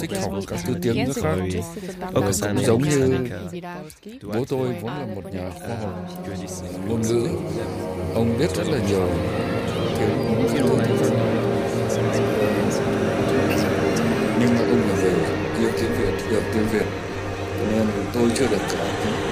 Thích 0.00 0.18
học 0.22 0.32
cả 0.46 0.56
thứ 0.66 0.74
tiếng 0.82 1.04
nước 1.06 1.12
khác 1.22 1.36
Ở 2.00 2.20
cái 2.20 2.54
cũng 2.54 2.64
giống 2.64 2.82
như 2.82 3.28
bố 4.22 4.44
tôi 4.48 4.68
vốn 4.80 4.92
là 4.92 5.06
một 5.14 5.34
nhà 5.34 5.50
khoa 5.58 5.76
học. 5.76 6.08
Ngôn 6.88 7.02
ngữ. 7.02 7.28
Ông 8.14 8.38
biết 8.38 8.56
rất 8.56 8.68
là 8.68 8.78
nhiều 8.88 9.08
tiếng 9.98 10.66
Nhưng 14.40 14.54
mà 14.54 14.60
ông 14.60 14.80
là 14.88 15.02
người 15.02 15.12
yêu 15.58 15.70
tiếng 15.80 15.92
Việt, 15.98 16.26
hiểu 16.30 16.40
tiếng 16.54 16.68
Việt. 16.72 16.86
Nên 17.72 17.86
tôi 18.14 18.30
chưa 18.34 18.46
được 18.46 18.62
cả 18.72 19.31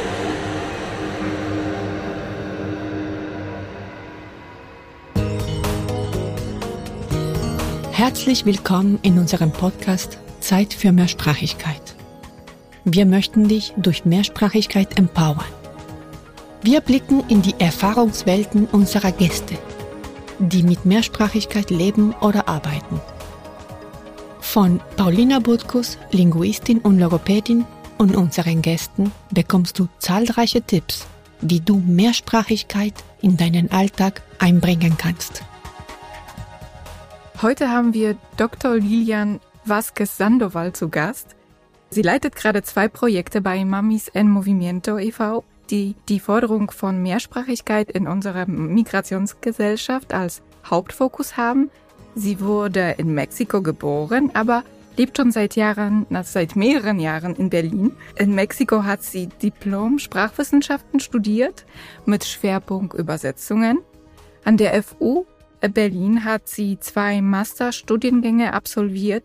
Herzlich 8.10 8.44
willkommen 8.44 8.98
in 9.02 9.20
unserem 9.20 9.52
Podcast 9.52 10.18
Zeit 10.40 10.74
für 10.74 10.90
Mehrsprachigkeit. 10.90 11.94
Wir 12.84 13.06
möchten 13.06 13.46
dich 13.46 13.72
durch 13.76 14.04
Mehrsprachigkeit 14.04 14.98
empowern. 14.98 15.46
Wir 16.60 16.80
blicken 16.80 17.22
in 17.28 17.40
die 17.40 17.54
Erfahrungswelten 17.60 18.66
unserer 18.66 19.12
Gäste, 19.12 19.56
die 20.40 20.64
mit 20.64 20.84
Mehrsprachigkeit 20.84 21.70
leben 21.70 22.12
oder 22.20 22.48
arbeiten. 22.48 23.00
Von 24.40 24.80
Paulina 24.96 25.38
Butkus, 25.38 25.96
Linguistin 26.10 26.80
und 26.80 26.98
Logopädin, 26.98 27.64
und 27.96 28.16
unseren 28.16 28.60
Gästen 28.60 29.12
bekommst 29.30 29.78
du 29.78 29.86
zahlreiche 30.00 30.62
Tipps, 30.62 31.06
wie 31.42 31.60
du 31.60 31.76
Mehrsprachigkeit 31.78 32.94
in 33.22 33.36
deinen 33.36 33.70
Alltag 33.70 34.22
einbringen 34.40 34.96
kannst. 34.98 35.44
Heute 37.42 37.70
haben 37.70 37.94
wir 37.94 38.18
Dr. 38.36 38.74
Lilian 38.74 39.40
Vasquez 39.64 40.18
Sandoval 40.18 40.74
zu 40.74 40.90
Gast. 40.90 41.36
Sie 41.88 42.02
leitet 42.02 42.36
gerade 42.36 42.62
zwei 42.62 42.86
Projekte 42.86 43.40
bei 43.40 43.64
Mamis 43.64 44.08
en 44.08 44.28
Movimiento 44.28 44.98
e.V., 44.98 45.44
die 45.70 45.94
die 46.10 46.20
Forderung 46.20 46.70
von 46.70 47.02
Mehrsprachigkeit 47.02 47.90
in 47.90 48.06
unserer 48.06 48.44
Migrationsgesellschaft 48.46 50.12
als 50.12 50.42
Hauptfokus 50.68 51.38
haben. 51.38 51.70
Sie 52.14 52.40
wurde 52.40 52.96
in 52.98 53.14
Mexiko 53.14 53.62
geboren, 53.62 54.30
aber 54.34 54.62
lebt 54.98 55.16
schon 55.16 55.32
seit 55.32 55.56
Jahren, 55.56 56.06
seit 56.24 56.56
mehreren 56.56 57.00
Jahren 57.00 57.36
in 57.36 57.48
Berlin. 57.48 57.92
In 58.16 58.34
Mexiko 58.34 58.84
hat 58.84 59.02
sie 59.02 59.28
Diplom 59.28 59.98
Sprachwissenschaften 59.98 61.00
studiert 61.00 61.64
mit 62.04 62.26
Schwerpunkt 62.26 62.92
Übersetzungen. 62.92 63.78
An 64.44 64.58
der 64.58 64.82
FU 64.82 65.24
Berlin 65.68 66.24
hat 66.24 66.48
sie 66.48 66.78
zwei 66.80 67.20
Masterstudiengänge 67.20 68.54
absolviert, 68.54 69.24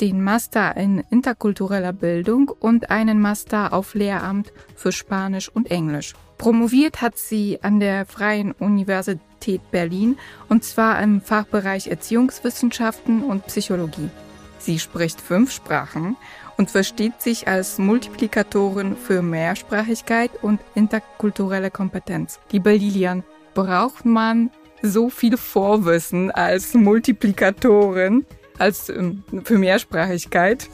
den 0.00 0.22
Master 0.22 0.76
in 0.76 1.02
interkultureller 1.10 1.92
Bildung 1.92 2.48
und 2.48 2.90
einen 2.90 3.20
Master 3.20 3.72
auf 3.72 3.94
Lehramt 3.94 4.52
für 4.74 4.92
Spanisch 4.92 5.48
und 5.48 5.70
Englisch. 5.70 6.14
Promoviert 6.38 7.00
hat 7.00 7.16
sie 7.16 7.58
an 7.62 7.80
der 7.80 8.04
Freien 8.04 8.52
Universität 8.52 9.70
Berlin 9.70 10.18
und 10.48 10.64
zwar 10.64 11.00
im 11.02 11.20
Fachbereich 11.20 11.86
Erziehungswissenschaften 11.86 13.22
und 13.22 13.46
Psychologie. 13.46 14.10
Sie 14.58 14.78
spricht 14.78 15.20
fünf 15.20 15.52
Sprachen 15.52 16.16
und 16.56 16.70
versteht 16.70 17.22
sich 17.22 17.48
als 17.48 17.78
Multiplikatorin 17.78 18.96
für 18.96 19.22
Mehrsprachigkeit 19.22 20.30
und 20.42 20.60
interkulturelle 20.74 21.70
Kompetenz. 21.70 22.40
Liebe 22.50 22.72
Lilian, 22.72 23.22
braucht 23.54 24.04
man 24.04 24.50
so 24.86 25.10
viel 25.10 25.36
Vorwissen 25.36 26.30
als 26.30 26.74
Multiplikatorin, 26.74 28.24
als 28.58 28.88
ähm, 28.88 29.22
für 29.44 29.58
Mehrsprachigkeit? 29.58 30.68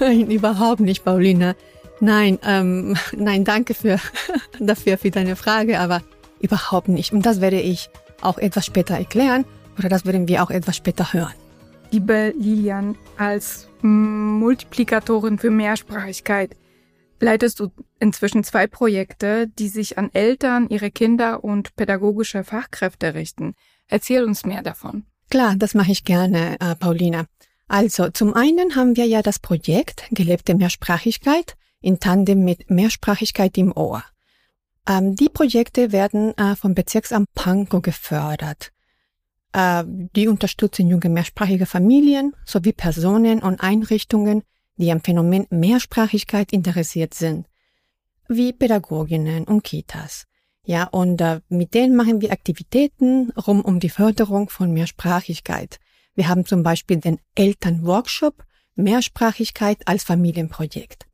Nein, 0.00 0.30
überhaupt 0.30 0.80
nicht, 0.80 1.04
Paulina. 1.04 1.54
Nein, 2.00 2.38
ähm, 2.44 2.96
nein, 3.16 3.44
danke 3.44 3.74
für, 3.74 3.98
dafür, 4.60 4.98
für 4.98 5.10
deine 5.10 5.36
Frage, 5.36 5.78
aber 5.78 6.02
überhaupt 6.40 6.88
nicht. 6.88 7.12
Und 7.12 7.24
das 7.24 7.40
werde 7.40 7.60
ich 7.60 7.90
auch 8.20 8.38
etwas 8.38 8.66
später 8.66 8.94
erklären 8.94 9.44
oder 9.78 9.88
das 9.88 10.04
werden 10.04 10.28
wir 10.28 10.42
auch 10.42 10.50
etwas 10.50 10.76
später 10.76 11.12
hören. 11.12 11.34
Liebe 11.90 12.32
Lilian, 12.38 12.96
als 13.18 13.68
Multiplikatorin 13.82 15.38
für 15.38 15.50
Mehrsprachigkeit, 15.50 16.56
leitest 17.22 17.60
du 17.60 17.70
inzwischen 18.00 18.44
zwei 18.44 18.66
Projekte, 18.66 19.48
die 19.48 19.68
sich 19.68 19.96
an 19.96 20.10
Eltern, 20.12 20.68
ihre 20.68 20.90
Kinder 20.90 21.42
und 21.44 21.74
pädagogische 21.76 22.44
Fachkräfte 22.44 23.14
richten. 23.14 23.54
Erzähl 23.88 24.24
uns 24.24 24.44
mehr 24.44 24.62
davon. 24.62 25.04
Klar, 25.30 25.54
das 25.56 25.74
mache 25.74 25.92
ich 25.92 26.04
gerne, 26.04 26.60
äh, 26.60 26.74
Paulina. 26.74 27.26
Also, 27.68 28.10
zum 28.10 28.34
einen 28.34 28.76
haben 28.76 28.96
wir 28.96 29.06
ja 29.06 29.22
das 29.22 29.38
Projekt 29.38 30.04
Gelebte 30.10 30.54
Mehrsprachigkeit 30.54 31.54
in 31.80 31.98
Tandem 31.98 32.44
mit 32.44 32.70
Mehrsprachigkeit 32.70 33.56
im 33.56 33.74
Ohr. 33.74 34.04
Ähm, 34.86 35.14
die 35.14 35.28
Projekte 35.28 35.92
werden 35.92 36.36
äh, 36.36 36.56
vom 36.56 36.74
Bezirksamt 36.74 37.32
Pankow 37.34 37.80
gefördert. 37.80 38.72
Äh, 39.52 39.84
die 39.86 40.28
unterstützen 40.28 40.88
junge 40.88 41.08
mehrsprachige 41.08 41.66
Familien 41.66 42.34
sowie 42.44 42.72
Personen 42.72 43.40
und 43.40 43.60
Einrichtungen, 43.60 44.42
die 44.82 44.90
am 44.90 45.00
Phänomen 45.00 45.46
Mehrsprachigkeit 45.50 46.52
interessiert 46.52 47.14
sind, 47.14 47.46
wie 48.28 48.52
Pädagoginnen 48.52 49.44
und 49.44 49.62
Kitas. 49.62 50.24
Ja, 50.64 50.88
und 50.88 51.20
äh, 51.20 51.40
mit 51.48 51.74
denen 51.74 51.94
machen 51.94 52.20
wir 52.20 52.32
Aktivitäten 52.32 53.30
rum 53.32 53.60
um 53.60 53.78
die 53.78 53.90
Förderung 53.90 54.48
von 54.48 54.72
Mehrsprachigkeit. 54.72 55.78
Wir 56.16 56.28
haben 56.28 56.44
zum 56.46 56.64
Beispiel 56.64 56.96
den 56.96 57.20
Elternworkshop 57.36 58.44
Mehrsprachigkeit 58.74 59.78
als 59.86 60.02
Familienprojekt. 60.02 61.06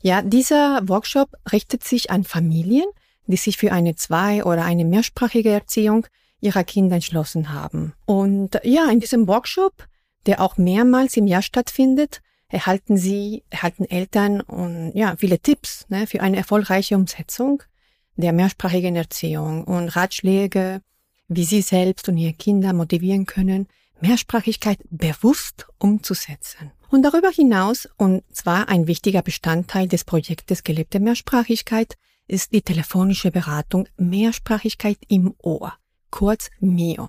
Ja, 0.00 0.22
dieser 0.22 0.88
Workshop 0.88 1.28
richtet 1.52 1.84
sich 1.84 2.10
an 2.10 2.24
Familien, 2.24 2.86
die 3.26 3.36
sich 3.36 3.58
für 3.58 3.72
eine 3.72 3.96
zwei- 3.96 4.44
oder 4.44 4.64
eine 4.64 4.86
mehrsprachige 4.86 5.50
Erziehung 5.50 6.06
ihrer 6.40 6.64
Kinder 6.64 6.96
entschlossen 6.96 7.52
haben. 7.52 7.92
Und 8.06 8.58
ja, 8.64 8.90
in 8.90 9.00
diesem 9.00 9.28
Workshop, 9.28 9.86
der 10.24 10.40
auch 10.40 10.56
mehrmals 10.56 11.18
im 11.18 11.26
Jahr 11.26 11.42
stattfindet, 11.42 12.22
erhalten 12.54 12.96
Sie, 12.96 13.42
erhalten 13.50 13.84
Eltern 13.84 14.40
und 14.40 14.92
ja, 14.94 15.16
viele 15.16 15.40
Tipps 15.40 15.86
ne, 15.88 16.06
für 16.06 16.20
eine 16.20 16.36
erfolgreiche 16.36 16.94
Umsetzung 16.94 17.62
der 18.16 18.32
mehrsprachigen 18.32 18.94
Erziehung 18.94 19.64
und 19.64 19.88
Ratschläge, 19.88 20.80
wie 21.26 21.44
Sie 21.44 21.62
selbst 21.62 22.08
und 22.08 22.16
Ihre 22.16 22.32
Kinder 22.32 22.72
motivieren 22.72 23.26
können, 23.26 23.66
Mehrsprachigkeit 24.00 24.78
bewusst 24.90 25.66
umzusetzen. 25.78 26.70
Und 26.90 27.02
darüber 27.02 27.30
hinaus, 27.30 27.88
und 27.96 28.22
zwar 28.32 28.68
ein 28.68 28.86
wichtiger 28.86 29.22
Bestandteil 29.22 29.88
des 29.88 30.04
Projektes 30.04 30.62
Gelebte 30.62 31.00
Mehrsprachigkeit, 31.00 31.96
ist 32.28 32.52
die 32.52 32.62
telefonische 32.62 33.32
Beratung 33.32 33.88
Mehrsprachigkeit 33.96 34.98
im 35.08 35.34
Ohr, 35.42 35.74
kurz 36.10 36.50
MIO. 36.60 37.08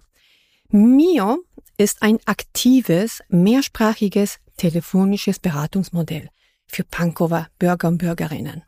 MIO 0.69 1.43
ist 1.77 2.01
ein 2.01 2.19
aktives, 2.25 3.21
mehrsprachiges 3.29 4.39
telefonisches 4.57 5.39
Beratungsmodell 5.39 6.29
für 6.67 6.83
Pankower 6.83 7.47
Bürger 7.59 7.89
und 7.89 7.97
Bürgerinnen. 7.97 8.63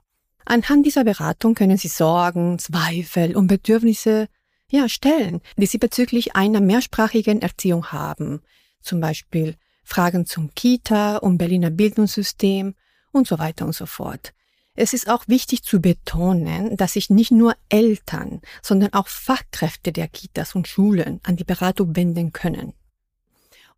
Anhand 0.46 0.86
dieser 0.86 1.04
Beratung 1.04 1.56
können 1.56 1.78
Sie 1.78 1.88
Sorgen, 1.88 2.60
Zweifel 2.60 3.36
und 3.36 3.48
Bedürfnisse 3.48 4.28
ja, 4.70 4.90
stellen, 4.90 5.42
die 5.58 5.66
Sie 5.66 5.78
bezüglich 5.78 6.36
einer 6.36 6.62
mehrsprachigen 6.62 7.42
Erziehung 7.42 7.88
haben. 7.88 8.42
Zum 8.82 9.00
Beispiel 9.00 9.56
Fragen 9.84 10.26
zum 10.26 10.54
Kita 10.54 11.18
und 11.18 11.38
Berliner 11.38 11.70
Bildungssystem 11.70 12.76
und 13.12 13.28
so 13.28 13.40
weiter 13.40 13.66
und 13.66 13.74
so 13.74 13.86
fort. 13.86 14.34
Es 14.74 14.94
ist 14.94 15.10
auch 15.10 15.28
wichtig 15.28 15.64
zu 15.64 15.82
betonen, 15.82 16.78
dass 16.78 16.94
sich 16.94 17.10
nicht 17.10 17.32
nur 17.32 17.56
Eltern, 17.70 18.42
sondern 18.62 18.94
auch 18.94 19.08
Fachkräfte 19.08 19.92
der 19.92 20.08
Kitas 20.08 20.54
und 20.54 20.68
Schulen 20.68 21.20
an 21.24 21.36
die 21.36 21.44
Beratung 21.44 21.96
wenden 21.96 22.32
können. 22.32 22.74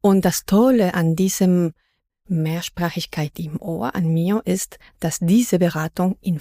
Und 0.02 0.24
das 0.26 0.46
Tolle 0.46 0.94
an 0.94 1.16
diesem 1.16 1.74
Mehrsprachigkeit 2.28 3.38
im 3.40 3.62
Ohr 3.62 3.96
an 3.96 4.08
mir 4.08 4.42
ist, 4.46 4.80
dass 5.00 5.20
diese 5.20 5.60
Beratung 5.60 6.18
in 6.22 6.40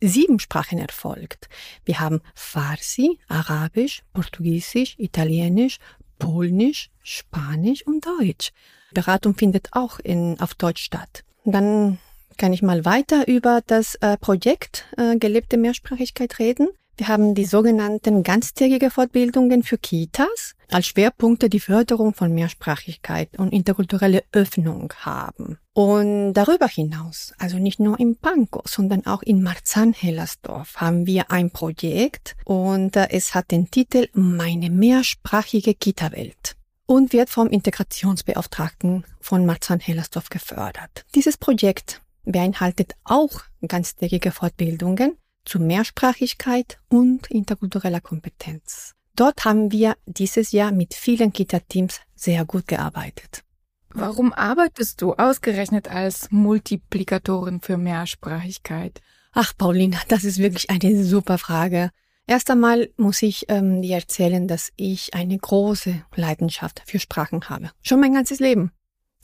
sieben 0.00 0.38
Sprachen 0.38 0.78
erfolgt. 0.78 1.48
Wir 1.84 2.00
haben 2.00 2.20
Farsi, 2.34 3.18
Arabisch, 3.28 4.02
Portugiesisch, 4.12 4.94
Italienisch, 4.98 5.78
Polnisch, 6.18 6.90
Spanisch 7.02 7.86
und 7.86 8.06
Deutsch. 8.06 8.52
Beratung 8.92 9.34
findet 9.34 9.68
auch 9.72 9.98
in, 9.98 10.38
auf 10.40 10.54
Deutsch 10.54 10.82
statt. 10.82 11.24
Dann 11.44 11.98
kann 12.36 12.52
ich 12.52 12.62
mal 12.62 12.84
weiter 12.84 13.26
über 13.26 13.62
das 13.66 13.94
äh, 13.96 14.16
Projekt 14.18 14.86
äh, 14.96 15.16
Gelebte 15.16 15.56
Mehrsprachigkeit 15.56 16.38
reden. 16.38 16.68
Wir 16.98 17.08
haben 17.08 17.34
die 17.34 17.44
sogenannten 17.44 18.22
ganztägige 18.22 18.90
Fortbildungen 18.90 19.62
für 19.62 19.76
Kitas 19.76 20.54
als 20.70 20.86
Schwerpunkte 20.86 21.50
die 21.50 21.60
Förderung 21.60 22.14
von 22.14 22.32
Mehrsprachigkeit 22.32 23.38
und 23.38 23.52
interkulturelle 23.52 24.24
Öffnung 24.32 24.92
haben. 25.00 25.58
Und 25.74 26.32
darüber 26.32 26.66
hinaus, 26.66 27.34
also 27.38 27.58
nicht 27.58 27.80
nur 27.80 28.00
in 28.00 28.16
Pankow, 28.16 28.66
sondern 28.66 29.04
auch 29.04 29.22
in 29.22 29.42
Marzahn-Hellersdorf 29.42 30.76
haben 30.76 31.06
wir 31.06 31.30
ein 31.30 31.50
Projekt 31.50 32.34
und 32.46 32.96
äh, 32.96 33.08
es 33.10 33.34
hat 33.34 33.50
den 33.50 33.70
Titel 33.70 34.08
Meine 34.14 34.70
mehrsprachige 34.70 35.74
Kita-Welt. 35.74 36.56
und 36.86 37.12
wird 37.12 37.28
vom 37.28 37.48
Integrationsbeauftragten 37.48 39.04
von 39.20 39.44
Marzahn-Hellersdorf 39.44 40.30
gefördert. 40.30 41.04
Dieses 41.14 41.36
Projekt 41.36 42.00
beinhaltet 42.24 42.94
auch 43.04 43.42
ganztägige 43.66 44.30
Fortbildungen 44.30 45.16
zu 45.46 45.58
Mehrsprachigkeit 45.58 46.78
und 46.88 47.30
interkultureller 47.30 48.02
Kompetenz. 48.02 48.94
Dort 49.14 49.46
haben 49.46 49.72
wir 49.72 49.96
dieses 50.04 50.52
Jahr 50.52 50.72
mit 50.72 50.92
vielen 50.92 51.32
Kita-Teams 51.32 52.00
sehr 52.14 52.44
gut 52.44 52.66
gearbeitet. 52.66 53.44
Warum 53.88 54.34
arbeitest 54.34 55.00
du 55.00 55.14
ausgerechnet 55.14 55.88
als 55.88 56.30
Multiplikatorin 56.30 57.62
für 57.62 57.78
Mehrsprachigkeit? 57.78 59.00
Ach, 59.32 59.54
Paulina, 59.56 59.98
das 60.08 60.24
ist 60.24 60.38
wirklich 60.38 60.68
eine 60.68 61.02
super 61.02 61.38
Frage. 61.38 61.90
Erst 62.26 62.50
einmal 62.50 62.90
muss 62.96 63.22
ich 63.22 63.46
ähm, 63.48 63.80
dir 63.80 63.96
erzählen, 63.96 64.48
dass 64.48 64.70
ich 64.76 65.14
eine 65.14 65.38
große 65.38 66.02
Leidenschaft 66.14 66.82
für 66.84 66.98
Sprachen 66.98 67.48
habe. 67.48 67.70
Schon 67.82 68.00
mein 68.00 68.12
ganzes 68.12 68.40
Leben, 68.40 68.72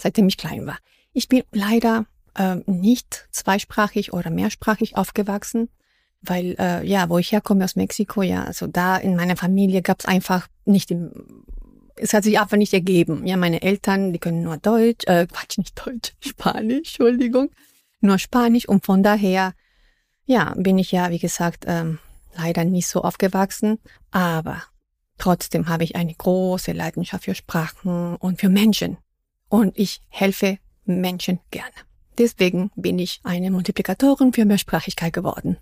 seitdem 0.00 0.28
ich 0.28 0.38
klein 0.38 0.66
war. 0.66 0.78
Ich 1.12 1.28
bin 1.28 1.42
leider 1.50 2.06
äh, 2.34 2.56
nicht 2.66 3.28
zweisprachig 3.32 4.12
oder 4.12 4.30
mehrsprachig 4.30 4.96
aufgewachsen, 4.96 5.68
weil 6.22 6.56
äh, 6.58 6.86
ja, 6.86 7.08
wo 7.08 7.18
ich 7.18 7.32
herkomme 7.32 7.64
aus 7.64 7.76
Mexiko, 7.76 8.22
ja, 8.22 8.44
also 8.44 8.66
da 8.66 8.96
in 8.96 9.16
meiner 9.16 9.36
Familie 9.36 9.82
gab 9.82 10.00
es 10.00 10.06
einfach 10.06 10.48
nicht 10.64 10.90
im 10.90 11.12
es 11.96 12.14
hat 12.14 12.24
sich 12.24 12.40
einfach 12.40 12.56
nicht 12.56 12.72
ergeben. 12.72 13.26
Ja, 13.26 13.36
meine 13.36 13.62
Eltern, 13.62 14.12
die 14.12 14.18
können 14.18 14.42
nur 14.42 14.56
Deutsch, 14.56 15.06
äh, 15.06 15.26
Quatsch, 15.26 15.58
nicht 15.58 15.78
Deutsch, 15.86 16.12
Spanisch, 16.20 16.98
Entschuldigung, 16.98 17.50
nur 18.00 18.18
Spanisch 18.18 18.68
und 18.68 18.84
von 18.84 19.02
daher, 19.02 19.54
ja, 20.24 20.54
bin 20.56 20.78
ich 20.78 20.92
ja, 20.92 21.10
wie 21.10 21.18
gesagt, 21.18 21.64
ähm, 21.66 21.98
leider 22.34 22.64
nicht 22.64 22.88
so 22.88 23.02
aufgewachsen, 23.02 23.78
aber 24.10 24.62
trotzdem 25.18 25.68
habe 25.68 25.84
ich 25.84 25.96
eine 25.96 26.14
große 26.14 26.72
Leidenschaft 26.72 27.24
für 27.24 27.34
Sprachen 27.34 28.16
und 28.16 28.40
für 28.40 28.48
Menschen 28.48 28.96
und 29.48 29.78
ich 29.78 30.00
helfe 30.08 30.58
Menschen 30.84 31.40
gerne. 31.50 31.70
Deswegen 32.18 32.70
bin 32.74 32.98
ich 32.98 33.20
eine 33.22 33.50
Multiplikatorin 33.50 34.32
für 34.32 34.44
Mehrsprachigkeit 34.44 35.12
geworden. 35.12 35.56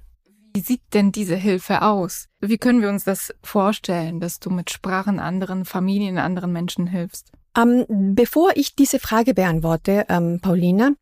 Wie 0.53 0.61
sieht 0.61 0.83
denn 0.95 1.13
diese 1.13 1.37
Hilfe 1.37 1.83
aus? 1.83 2.29
Wie 2.41 2.59
können 2.59 2.83
wir 2.83 2.89
uns 2.89 3.05
das 3.05 3.33
vorstellen, 3.43 4.21
dass 4.21 4.41
du 4.41 4.51
mit 4.51 4.71
Sprachen 4.71 5.21
anderen 5.21 5.65
Familien, 5.65 6.19
anderen 6.19 6.53
Menschen 6.53 6.87
hilfst? 6.87 7.33
Ähm, 7.57 7.85
bevor 8.15 8.53
ich 8.57 8.75
diese 8.75 8.99
Frage 8.99 9.35
beantworte, 9.35 10.07
ähm, 10.09 10.41
Paulina, 10.41 10.93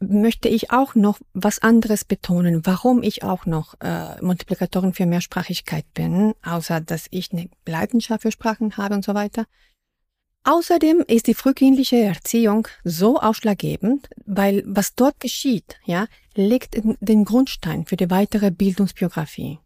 möchte 0.00 0.48
ich 0.48 0.72
auch 0.72 0.94
noch 0.94 1.20
was 1.32 1.60
anderes 1.60 2.04
betonen, 2.04 2.66
warum 2.66 3.02
ich 3.02 3.22
auch 3.22 3.46
noch 3.46 3.74
äh, 3.80 4.20
Multiplikatorin 4.20 4.94
für 4.94 5.06
Mehrsprachigkeit 5.06 5.86
bin, 5.94 6.34
außer 6.42 6.80
dass 6.80 7.06
ich 7.10 7.32
eine 7.32 7.48
Leidenschaft 7.66 8.22
für 8.22 8.32
Sprachen 8.32 8.76
habe 8.76 8.94
und 8.94 9.04
so 9.04 9.14
weiter. 9.14 9.46
Außerdem 10.44 11.04
ist 11.06 11.28
die 11.28 11.34
frühkindliche 11.34 12.02
Erziehung 12.02 12.66
so 12.82 13.20
ausschlaggebend, 13.20 14.08
weil 14.26 14.64
was 14.66 14.96
dort 14.96 15.20
geschieht, 15.20 15.76
ja, 15.84 16.06
legt 16.34 16.76
den 17.00 17.24
Grundstein 17.24 17.86
für 17.86 17.96
die 17.96 18.10
weitere 18.10 18.50
Bildungsbiografie. 18.50 19.60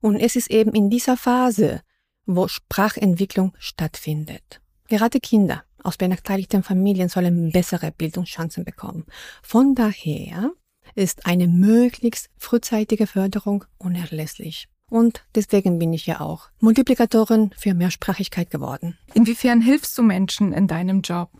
Und 0.00 0.16
es 0.16 0.36
ist 0.36 0.50
eben 0.50 0.74
in 0.74 0.90
dieser 0.90 1.16
Phase, 1.16 1.80
wo 2.26 2.46
Sprachentwicklung 2.46 3.54
stattfindet. 3.58 4.60
Gerade 4.88 5.18
Kinder 5.18 5.64
aus 5.82 5.96
benachteiligten 5.96 6.62
Familien 6.62 7.08
sollen 7.08 7.50
bessere 7.50 7.90
Bildungschancen 7.90 8.64
bekommen. 8.64 9.06
Von 9.42 9.74
daher 9.74 10.52
ist 10.94 11.24
eine 11.26 11.48
möglichst 11.48 12.28
frühzeitige 12.36 13.06
Förderung 13.06 13.64
unerlässlich. 13.78 14.68
Und 14.90 15.24
deswegen 15.34 15.78
bin 15.78 15.92
ich 15.92 16.06
ja 16.06 16.20
auch 16.20 16.48
Multiplikatorin 16.60 17.52
für 17.56 17.74
Mehrsprachigkeit 17.74 18.50
geworden. 18.50 18.98
Inwiefern 19.14 19.60
hilfst 19.60 19.96
du 19.98 20.02
Menschen 20.02 20.52
in 20.52 20.66
deinem 20.66 21.02
Job? 21.02 21.30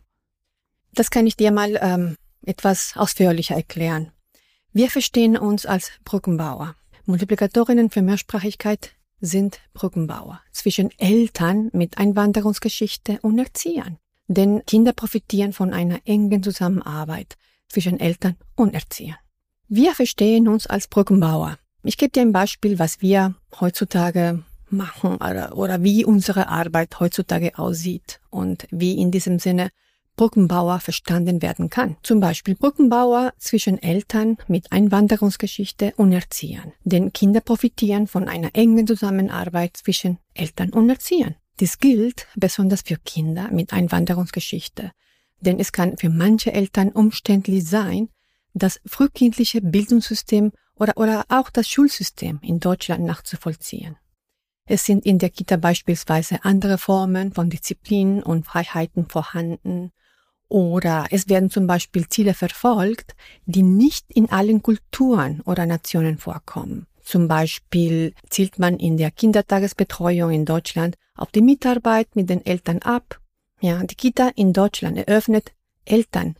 Das 0.93 1.11
kann 1.11 1.27
ich 1.27 1.37
dir 1.37 1.51
mal 1.51 1.79
ähm, 1.81 2.17
etwas 2.45 2.93
ausführlicher 2.97 3.55
erklären. 3.55 4.13
Wir 4.73 4.91
verstehen 4.91 5.37
uns 5.37 5.65
als 5.65 5.93
Brückenbauer. 6.05 6.75
Multiplikatorinnen 7.07 7.91
für 7.91 8.03
Mehrsprachigkeit 8.03 8.91
sind 9.21 9.61
Brückenbauer 9.73 10.41
zwischen 10.53 10.91
Eltern 10.99 11.71
mit 11.73 11.99
Einwanderungsgeschichte 11.99 13.19
und 13.23 13.39
Erziehern. 13.39 13.99
Denn 14.27 14.63
Kinder 14.67 14.93
profitieren 14.93 15.55
von 15.55 15.73
einer 15.73 16.01
engen 16.05 16.43
Zusammenarbeit 16.43 17.37
zwischen 17.69 17.99
Eltern 17.99 18.37
und 18.55 18.75
Erziehern. 18.75 19.17
Wir 19.69 19.95
verstehen 19.95 20.49
uns 20.49 20.67
als 20.67 20.87
Brückenbauer. 20.87 21.59
Ich 21.83 21.97
gebe 21.97 22.11
dir 22.11 22.23
ein 22.23 22.33
Beispiel, 22.33 22.79
was 22.79 23.01
wir 23.01 23.35
heutzutage 23.61 24.43
machen 24.71 25.17
oder, 25.17 25.57
oder 25.57 25.83
wie 25.83 26.05
unsere 26.05 26.49
Arbeit 26.49 26.99
heutzutage 27.01 27.59
aussieht 27.59 28.21
und 28.31 28.67
wie 28.71 28.99
in 29.01 29.11
diesem 29.11 29.39
Sinne 29.39 29.71
Brückenbauer 30.17 30.81
verstanden 30.81 31.41
werden 31.41 31.71
kann. 31.71 31.97
Zum 32.03 32.19
Beispiel 32.19 32.57
Brückenbauer 32.57 33.33
zwischen 33.39 33.81
Eltern 33.81 34.37
mit 34.49 34.73
Einwanderungsgeschichte 34.73 35.95
und 35.97 36.13
Erziehern. 36.13 36.73
Denn 36.83 37.13
Kinder 37.13 37.41
profitieren 37.41 38.09
von 38.09 38.29
einer 38.29 38.51
engen 38.55 38.87
Zusammenarbeit 38.87 39.77
zwischen 39.77 40.19
Eltern 40.35 40.71
und 40.71 40.91
Erziehern. 40.91 41.37
Dies 41.61 41.79
gilt 41.79 42.27
besonders 42.35 42.83
für 42.83 42.97
Kinder 42.97 43.49
mit 43.53 43.73
Einwanderungsgeschichte. 43.73 44.91
Denn 45.41 45.61
es 45.61 45.71
kann 45.71 45.97
für 45.97 46.11
manche 46.11 46.53
Eltern 46.53 46.91
umständlich 46.91 47.65
sein, 47.65 48.09
das 48.55 48.81
frühkindliche 48.87 49.61
Bildungssystem 49.61 50.51
oder, 50.79 50.97
oder 50.97 51.25
auch 51.29 51.51
das 51.51 51.69
Schulsystem 51.69 52.41
in 52.43 52.61
Deutschland 52.61 53.05
nachzuvollziehen. 53.05 53.97
Es 54.67 54.85
sind 54.85 55.07
in 55.07 55.19
der 55.19 55.31
Kita 55.31 55.57
beispielsweise 55.57 56.45
andere 56.45 56.79
Formen 56.79 57.33
von 57.33 57.49
Disziplin 57.49 58.23
und 58.23 58.45
Freiheiten 58.45 59.09
vorhanden 59.09 59.93
oder 60.49 61.07
es 61.11 61.29
werden 61.29 61.51
zum 61.51 61.67
Beispiel 61.67 62.09
Ziele 62.09 62.35
verfolgt, 62.35 63.15
die 63.47 63.63
nicht 63.63 64.07
in 64.11 64.31
allen 64.31 64.63
Kulturen 64.63 65.43
oder 65.43 65.67
Nationen 65.67 66.19
vorkommen. 66.19 66.87
Zum 67.03 67.29
Beispiel 67.29 68.15
zielt 68.29 68.59
man 68.59 68.79
in 68.79 68.97
der 68.97 69.11
Kindertagesbetreuung 69.11 70.31
in 70.31 70.45
Deutschland 70.45 70.97
auf 71.15 71.31
die 71.31 71.43
Mitarbeit 71.43 72.15
mit 72.15 72.29
den 72.29 72.45
Eltern 72.45 72.81
ab. 72.81 73.21
Ja, 73.61 73.83
die 73.83 73.95
Kita 73.95 74.31
in 74.37 74.53
Deutschland 74.53 74.99
eröffnet 74.99 75.53
Eltern 75.85 76.37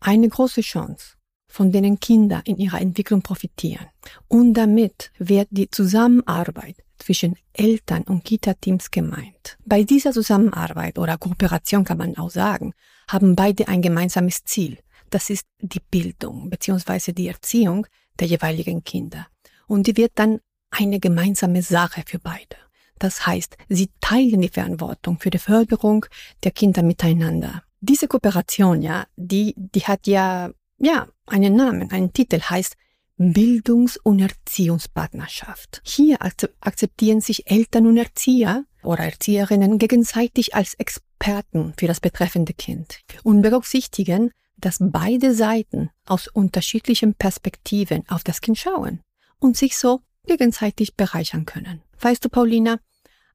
eine 0.00 0.28
große 0.28 0.60
Chance 0.60 1.15
von 1.48 1.72
denen 1.72 2.00
Kinder 2.00 2.42
in 2.44 2.58
ihrer 2.58 2.80
Entwicklung 2.80 3.22
profitieren. 3.22 3.86
Und 4.28 4.54
damit 4.54 5.10
wird 5.18 5.48
die 5.50 5.70
Zusammenarbeit 5.70 6.76
zwischen 6.98 7.36
Eltern 7.52 8.02
und 8.04 8.24
Kita-Teams 8.24 8.90
gemeint. 8.90 9.58
Bei 9.64 9.82
dieser 9.82 10.12
Zusammenarbeit 10.12 10.98
oder 10.98 11.18
Kooperation 11.18 11.84
kann 11.84 11.98
man 11.98 12.16
auch 12.16 12.30
sagen, 12.30 12.72
haben 13.08 13.36
beide 13.36 13.68
ein 13.68 13.82
gemeinsames 13.82 14.44
Ziel. 14.44 14.78
Das 15.10 15.30
ist 15.30 15.46
die 15.60 15.80
Bildung 15.80 16.50
bzw. 16.50 17.12
die 17.12 17.28
Erziehung 17.28 17.86
der 18.18 18.26
jeweiligen 18.26 18.82
Kinder. 18.82 19.26
Und 19.66 19.86
die 19.86 19.96
wird 19.96 20.12
dann 20.16 20.40
eine 20.70 20.98
gemeinsame 20.98 21.62
Sache 21.62 22.02
für 22.06 22.18
beide. 22.18 22.56
Das 22.98 23.26
heißt, 23.26 23.56
sie 23.68 23.90
teilen 24.00 24.40
die 24.40 24.48
Verantwortung 24.48 25.18
für 25.20 25.30
die 25.30 25.38
Förderung 25.38 26.06
der 26.42 26.50
Kinder 26.50 26.82
miteinander. 26.82 27.62
Diese 27.80 28.08
Kooperation, 28.08 28.82
ja, 28.82 29.06
die, 29.16 29.54
die 29.56 29.84
hat 29.84 30.06
ja 30.06 30.50
ja, 30.78 31.08
einen 31.26 31.56
Namen, 31.56 31.90
einen 31.90 32.12
Titel 32.12 32.40
heißt 32.40 32.76
Bildungs- 33.18 33.96
und 33.96 34.20
Erziehungspartnerschaft. 34.20 35.80
Hier 35.84 36.18
akzeptieren 36.20 37.20
sich 37.20 37.50
Eltern 37.50 37.86
und 37.86 37.96
Erzieher 37.96 38.64
oder 38.82 39.04
Erzieherinnen 39.04 39.78
gegenseitig 39.78 40.54
als 40.54 40.74
Experten 40.74 41.72
für 41.78 41.86
das 41.86 42.00
betreffende 42.00 42.52
Kind 42.52 43.00
und 43.22 43.42
berücksichtigen, 43.42 44.32
dass 44.58 44.78
beide 44.80 45.34
Seiten 45.34 45.90
aus 46.06 46.28
unterschiedlichen 46.28 47.14
Perspektiven 47.14 48.04
auf 48.08 48.22
das 48.22 48.40
Kind 48.40 48.58
schauen 48.58 49.00
und 49.38 49.56
sich 49.56 49.76
so 49.76 50.00
gegenseitig 50.26 50.94
bereichern 50.96 51.46
können. 51.46 51.82
Weißt 52.00 52.24
du, 52.24 52.28
Paulina, 52.28 52.78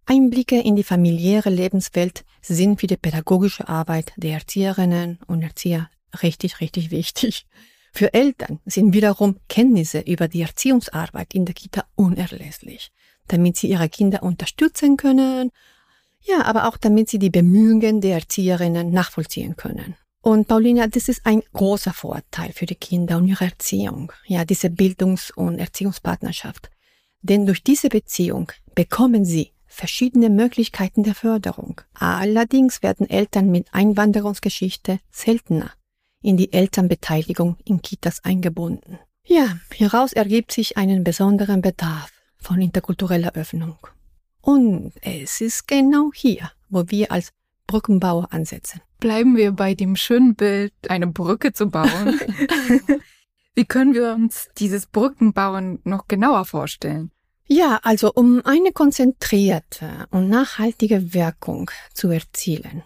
Einblicke 0.06 0.60
in 0.60 0.76
die 0.76 0.84
familiäre 0.84 1.50
Lebenswelt 1.50 2.24
sind 2.42 2.80
für 2.80 2.88
die 2.88 2.98
pädagogische 2.98 3.68
Arbeit 3.68 4.14
der 4.18 4.34
Erzieherinnen 4.34 5.20
und 5.28 5.42
Erzieher 5.42 5.90
richtig, 6.22 6.60
richtig 6.60 6.92
wichtig. 6.92 7.46
Für 7.92 8.14
Eltern 8.14 8.60
sind 8.66 8.94
wiederum 8.94 9.38
Kenntnisse 9.50 10.00
über 10.00 10.28
die 10.28 10.42
Erziehungsarbeit 10.42 11.34
in 11.34 11.46
der 11.46 11.54
Kita 11.54 11.86
unerlässlich, 11.96 12.92
damit 13.28 13.58
sie 13.58 13.70
ihre 13.70 13.90
Kinder 13.90 14.24
unterstützen 14.24 14.98
können, 14.98 15.52
ja, 16.22 16.44
aber 16.44 16.68
auch 16.68 16.78
damit 16.78 17.10
sie 17.10 17.20
die 17.20 17.30
Bemühungen 17.30 18.00
der 18.00 18.16
Erzieherinnen 18.16 18.92
nachvollziehen 18.92 19.56
können. 19.56 19.96
Und 20.22 20.48
Paulina, 20.48 20.88
das 20.88 21.10
ist 21.10 21.26
ein 21.26 21.42
großer 21.52 21.94
Vorteil 21.94 22.52
für 22.54 22.68
die 22.68 22.76
Kinder 22.76 23.18
und 23.18 23.28
ihre 23.28 23.46
Erziehung, 23.46 24.14
ja, 24.26 24.46
diese 24.46 24.70
Bildungs- 24.70 25.32
und 25.32 25.58
Erziehungspartnerschaft. 25.58 26.70
Denn 27.22 27.46
durch 27.46 27.64
diese 27.64 27.90
Beziehung 27.90 28.52
bekommen 28.76 29.26
sie 29.26 29.52
verschiedene 29.66 30.30
Möglichkeiten 30.30 31.04
der 31.04 31.16
Förderung. 31.16 31.82
Allerdings 31.94 32.84
werden 32.84 33.10
Eltern 33.10 33.50
mit 33.50 33.74
Einwanderungsgeschichte 33.74 35.00
seltener 35.10 35.72
in 36.22 36.38
die 36.38 36.54
Elternbeteiligung 36.54 37.58
in 37.66 37.82
Kitas 37.82 38.24
eingebunden. 38.24 39.00
Ja, 39.25 39.58
hieraus 39.74 40.13
ergibt 40.13 40.51
sich 40.51 40.78
einen 40.78 41.04
besonderen 41.04 41.62
Bedarf 41.62 42.12
von 42.38 42.62
interkultureller 42.62 43.34
Öffnung. 43.34 43.78
Und 44.42 44.94
es 45.01 45.42
ist 45.42 45.68
genau 45.68 46.12
hier, 46.13 46.51
wo 46.70 46.86
wir 46.88 47.12
als 47.12 47.32
Brückenbauer 47.68 48.34
ansetzen. 48.34 48.82
Bleiben 49.00 49.36
wir 49.36 49.51
bei 49.51 49.75
dem 49.75 49.96
schönen 49.96 50.36
Bild, 50.36 50.74
eine 50.90 51.08
Brücke 51.08 51.54
zu 51.54 51.70
bauen. 51.70 52.20
Wie 53.56 53.66
können 53.66 53.94
wir 53.94 54.13
uns 54.13 54.50
dieses 54.58 54.86
Brückenbauen 54.86 55.80
noch 55.84 56.08
genauer 56.08 56.46
vorstellen? 56.46 57.12
Ja, 57.48 57.80
also 57.84 58.13
um 58.13 58.42
eine 58.46 58.72
konzentrierte 58.72 60.08
und 60.10 60.30
nachhaltige 60.30 61.13
Wirkung 61.13 61.70
zu 61.94 62.10
erzielen, 62.10 62.84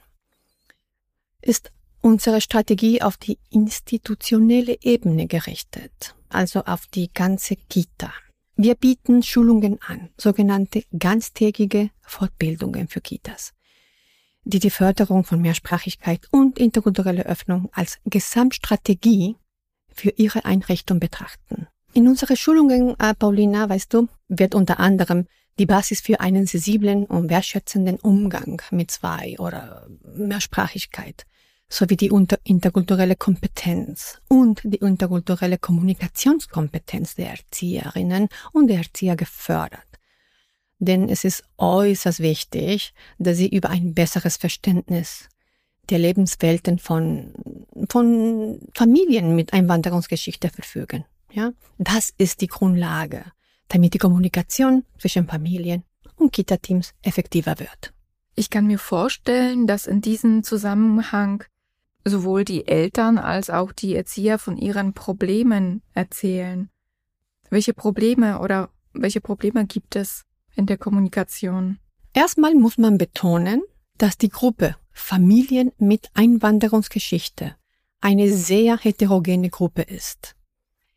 ist 1.41 1.71
unsere 2.05 2.39
Strategie 2.39 3.01
auf 3.01 3.17
die 3.17 3.39
institutionelle 3.49 4.77
Ebene 4.83 5.25
gerichtet, 5.25 6.13
also 6.29 6.63
auf 6.65 6.85
die 6.85 7.11
ganze 7.11 7.55
Kita. 7.55 8.13
Wir 8.55 8.75
bieten 8.75 9.23
Schulungen 9.23 9.79
an, 9.81 10.09
sogenannte 10.15 10.83
ganztägige 10.97 11.89
Fortbildungen 12.03 12.87
für 12.89 13.01
Kitas, 13.01 13.53
die 14.43 14.59
die 14.59 14.69
Förderung 14.69 15.23
von 15.23 15.41
Mehrsprachigkeit 15.41 16.27
und 16.29 16.59
interkulturelle 16.59 17.25
Öffnung 17.25 17.69
als 17.71 17.97
Gesamtstrategie 18.05 19.37
für 19.91 20.11
ihre 20.11 20.45
Einrichtung 20.45 20.99
betrachten. 20.99 21.65
In 21.93 22.07
unseren 22.07 22.37
Schulungen, 22.37 22.93
äh, 22.99 23.15
Paulina, 23.15 23.67
weißt 23.67 23.91
du, 23.91 24.09
wird 24.27 24.53
unter 24.53 24.79
anderem 24.79 25.25
die 25.57 25.65
Basis 25.65 26.01
für 26.01 26.19
einen 26.19 26.45
sensiblen 26.45 27.05
und 27.05 27.31
wertschätzenden 27.31 27.95
Umgang 27.95 28.61
mit 28.69 28.91
zwei 28.91 29.35
oder 29.39 29.87
Mehrsprachigkeit 30.15 31.25
sowie 31.75 31.97
die 31.97 32.11
interkulturelle 32.43 33.15
Kompetenz 33.15 34.21
und 34.29 34.61
die 34.63 34.77
interkulturelle 34.77 35.57
Kommunikationskompetenz 35.57 37.15
der 37.15 37.31
Erzieherinnen 37.31 38.29
und 38.53 38.67
der 38.67 38.77
Erzieher 38.77 39.15
gefördert. 39.15 39.85
Denn 40.79 41.09
es 41.09 41.23
ist 41.23 41.43
äußerst 41.57 42.19
wichtig, 42.19 42.93
dass 43.17 43.37
sie 43.37 43.49
über 43.49 43.69
ein 43.69 43.93
besseres 43.93 44.37
Verständnis 44.37 45.27
der 45.89 45.99
Lebenswelten 45.99 46.79
von, 46.79 47.33
von 47.89 48.59
Familien 48.73 49.35
mit 49.35 49.53
Einwanderungsgeschichte 49.53 50.49
verfügen. 50.49 51.05
Ja, 51.31 51.51
das 51.77 52.13
ist 52.17 52.41
die 52.41 52.47
Grundlage, 52.47 53.25
damit 53.67 53.93
die 53.93 53.99
Kommunikation 53.99 54.85
zwischen 54.97 55.27
Familien 55.27 55.83
und 56.15 56.31
Kita-Teams 56.31 56.93
effektiver 57.01 57.59
wird. 57.59 57.93
Ich 58.35 58.49
kann 58.49 58.67
mir 58.67 58.79
vorstellen, 58.79 59.67
dass 59.67 59.87
in 59.87 60.01
diesem 60.01 60.43
Zusammenhang 60.43 61.43
sowohl 62.05 62.45
die 62.45 62.67
Eltern 62.67 63.17
als 63.17 63.49
auch 63.49 63.71
die 63.71 63.95
Erzieher 63.95 64.37
von 64.37 64.57
ihren 64.57 64.93
Problemen 64.93 65.81
erzählen. 65.93 66.69
Welche 67.49 67.73
Probleme 67.73 68.39
oder 68.39 68.69
welche 68.93 69.21
Probleme 69.21 69.65
gibt 69.65 69.95
es 69.95 70.23
in 70.55 70.67
der 70.67 70.77
Kommunikation? 70.77 71.79
Erstmal 72.13 72.55
muss 72.55 72.77
man 72.77 72.97
betonen, 72.97 73.61
dass 73.97 74.17
die 74.17 74.29
Gruppe 74.29 74.75
Familien 74.91 75.71
mit 75.77 76.09
Einwanderungsgeschichte 76.13 77.55
eine 77.99 78.31
sehr 78.31 78.77
heterogene 78.77 79.49
Gruppe 79.49 79.81
ist. 79.81 80.35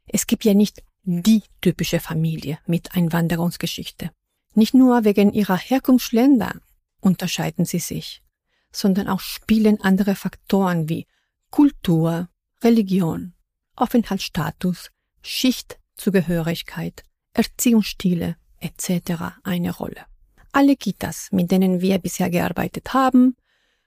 Es 0.07 0.27
gibt 0.27 0.45
ja 0.45 0.55
nicht 0.55 0.83
die 1.03 1.43
typische 1.61 2.01
Familie 2.01 2.59
mit 2.67 2.95
Einwanderungsgeschichte. 2.95 4.11
Nicht 4.55 4.75
nur 4.75 5.05
wegen 5.05 5.33
ihrer 5.33 5.57
Herkunftsländer 5.57 6.53
unterscheiden 7.01 7.65
sie 7.65 7.79
sich, 7.79 8.23
sondern 8.73 9.09
auch 9.09 9.21
spielen 9.21 9.81
andere 9.81 10.15
Faktoren 10.15 10.89
wie 10.89 11.07
Kultur, 11.51 12.29
Religion, 12.63 13.33
Aufenthaltsstatus, 13.77 14.91
Schichtzugehörigkeit, 15.23 17.03
Erziehungsstile 17.33 18.37
etc. 18.61 19.41
eine 19.45 19.75
Rolle. 19.75 20.05
Alle 20.53 20.77
Kitas, 20.77 21.29
mit 21.31 21.51
denen 21.51 21.81
wir 21.81 21.99
bisher 21.99 22.31
gearbeitet 22.31 22.93
haben, 22.93 23.37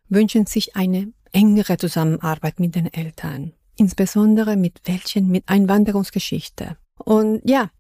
wünschen 0.09 0.45
sich 0.45 0.75
eine 0.75 1.13
engere 1.31 1.77
Zusammenarbeit 1.77 2.59
mit 2.59 2.75
den 2.75 2.91
Eltern 2.93 3.53
insbesondere 3.81 4.55
mit 4.55 4.81
welchen 4.85 5.27
mit 5.29 5.43
Einwanderungsgeschichte. 5.47 6.77
Und 6.97 7.41
ja, 7.43 7.71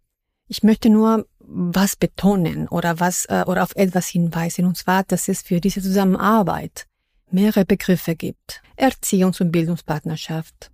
ich 0.47 0.63
möchte 0.63 0.89
nur 0.89 1.27
was 1.39 1.95
betonen 1.95 2.67
oder 2.67 2.99
was 2.99 3.25
äh, 3.25 3.43
oder 3.45 3.63
auf 3.63 3.75
etwas 3.75 4.07
hinweisen 4.07 4.65
und 4.65 4.77
zwar, 4.77 5.03
dass 5.03 5.27
es 5.27 5.41
für 5.41 5.59
diese 5.59 5.81
Zusammenarbeit 5.81 6.87
mehrere 7.33 7.65
Begriffe 7.65 8.15
gibt. 8.15 8.61
Erziehungs- 8.77 9.41
und 9.41 9.51
Bildungspartnerschaft, 9.51 10.71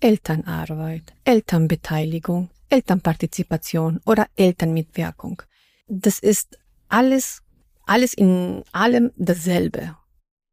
Elternarbeit, 0.00 1.14
Elternbeteiligung, 1.24 2.50
Elternpartizipation 2.68 4.00
oder 4.04 4.26
Elternmitwirkung. 4.36 5.42
Das 5.88 6.18
ist 6.18 6.58
alles, 6.88 7.42
alles 7.84 8.14
in 8.14 8.62
allem 8.72 9.12
dasselbe. 9.16 9.96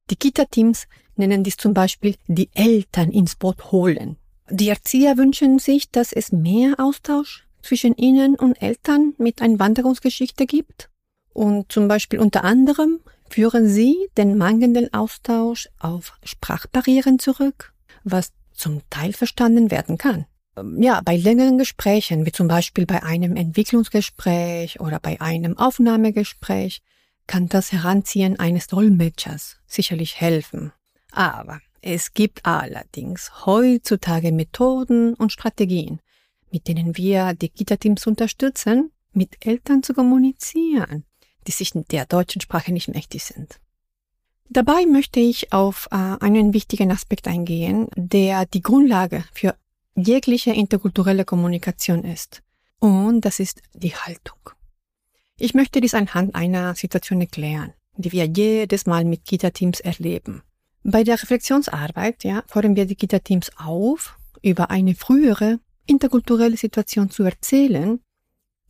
Die 0.09 0.15
Kita-Teams 0.15 0.87
nennen 1.15 1.43
dies 1.43 1.57
zum 1.57 1.73
Beispiel 1.73 2.15
die 2.27 2.49
Eltern 2.53 3.11
ins 3.11 3.35
Boot 3.35 3.71
holen. 3.71 4.17
Die 4.49 4.69
Erzieher 4.69 5.17
wünschen 5.17 5.59
sich, 5.59 5.89
dass 5.89 6.11
es 6.11 6.31
mehr 6.31 6.75
Austausch 6.77 7.47
zwischen 7.61 7.95
ihnen 7.95 8.35
und 8.35 8.61
Eltern 8.61 9.13
mit 9.17 9.41
Einwanderungsgeschichte 9.41 10.45
gibt. 10.45 10.89
Und 11.33 11.71
zum 11.71 11.87
Beispiel 11.87 12.19
unter 12.19 12.43
anderem 12.43 12.99
führen 13.33 13.67
sie 13.67 13.95
den 14.15 14.37
mangelnden 14.37 14.93
Austausch 14.93 15.67
auf 15.79 16.13
Sprachbarrieren 16.23 17.17
zurück, 17.17 17.73
was 18.03 18.31
zum 18.53 18.87
Teil 18.91 19.11
verstanden 19.13 19.71
werden 19.71 19.97
kann. 19.97 20.27
Ja, 20.77 21.01
bei 21.03 21.17
längeren 21.17 21.57
Gesprächen, 21.57 22.27
wie 22.27 22.31
zum 22.31 22.47
Beispiel 22.47 22.85
bei 22.85 23.01
einem 23.01 23.35
Entwicklungsgespräch 23.35 24.79
oder 24.81 24.99
bei 24.99 25.19
einem 25.19 25.57
Aufnahmegespräch, 25.57 26.83
kann 27.25 27.47
das 27.47 27.71
Heranziehen 27.71 28.37
eines 28.37 28.67
Dolmetschers 28.67 29.57
sicherlich 29.65 30.21
helfen. 30.21 30.71
Aber 31.11 31.59
es 31.81 32.13
gibt 32.13 32.45
allerdings 32.45 33.47
heutzutage 33.47 34.31
Methoden 34.31 35.15
und 35.15 35.31
Strategien, 35.31 36.01
mit 36.51 36.67
denen 36.67 36.97
wir 36.97 37.33
die 37.33 37.49
Kita-Teams 37.49 38.05
unterstützen, 38.05 38.91
mit 39.11 39.43
Eltern 39.43 39.81
zu 39.81 39.95
kommunizieren, 39.95 41.05
die 41.43 41.51
sich 41.51 41.71
der 41.73 42.05
deutschen 42.05 42.41
Sprache 42.41 42.71
nicht 42.71 42.87
mächtig 42.87 43.23
sind. 43.23 43.59
Dabei 44.49 44.85
möchte 44.85 45.19
ich 45.19 45.51
auf 45.51 45.87
äh, 45.91 45.95
einen 45.95 46.53
wichtigen 46.53 46.91
Aspekt 46.91 47.27
eingehen, 47.27 47.87
der 47.95 48.45
die 48.45 48.61
Grundlage 48.61 49.23
für 49.33 49.55
jegliche 49.95 50.51
interkulturelle 50.51 51.25
Kommunikation 51.25 52.03
ist. 52.03 52.41
Und 52.79 53.21
das 53.21 53.39
ist 53.39 53.61
die 53.73 53.95
Haltung. 53.95 54.37
Ich 55.37 55.53
möchte 55.53 55.81
dies 55.81 55.93
anhand 55.93 56.35
einer 56.35 56.75
Situation 56.75 57.21
erklären, 57.21 57.73
die 57.95 58.11
wir 58.11 58.25
jedes 58.25 58.85
Mal 58.85 59.05
mit 59.05 59.25
Kita-Teams 59.25 59.79
erleben. 59.79 60.43
Bei 60.83 61.03
der 61.03 61.21
Reflexionsarbeit 61.21 62.23
ja, 62.23 62.43
fordern 62.47 62.75
wir 62.75 62.85
die 62.85 62.95
Kita-Teams 62.95 63.51
auf, 63.57 64.17
über 64.41 64.69
eine 64.69 64.95
frühere 64.95 65.59
interkulturelle 65.85 66.57
Situation 66.57 67.09
zu 67.09 67.23
erzählen, 67.23 67.99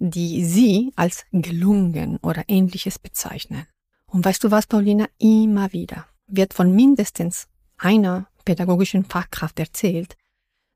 die 0.10 0.44
sie 0.44 0.92
als 0.96 1.26
gelungen 1.32 2.18
oder 2.22 2.44
ähnliches 2.48 3.00
bezeichnen. 3.00 3.68
Und 4.06 4.26
weißt 4.26 4.44
du 4.44 4.52
was, 4.52 4.68
Paulina, 4.68 5.08
immer 5.18 5.72
wieder 5.74 6.06
wird 6.28 6.54
von 6.54 6.76
mindestens 6.76 7.48
einer 7.78 8.28
pädagogischen 8.46 9.06
Fachkraft 9.06 9.60
erzählt, 9.60 10.16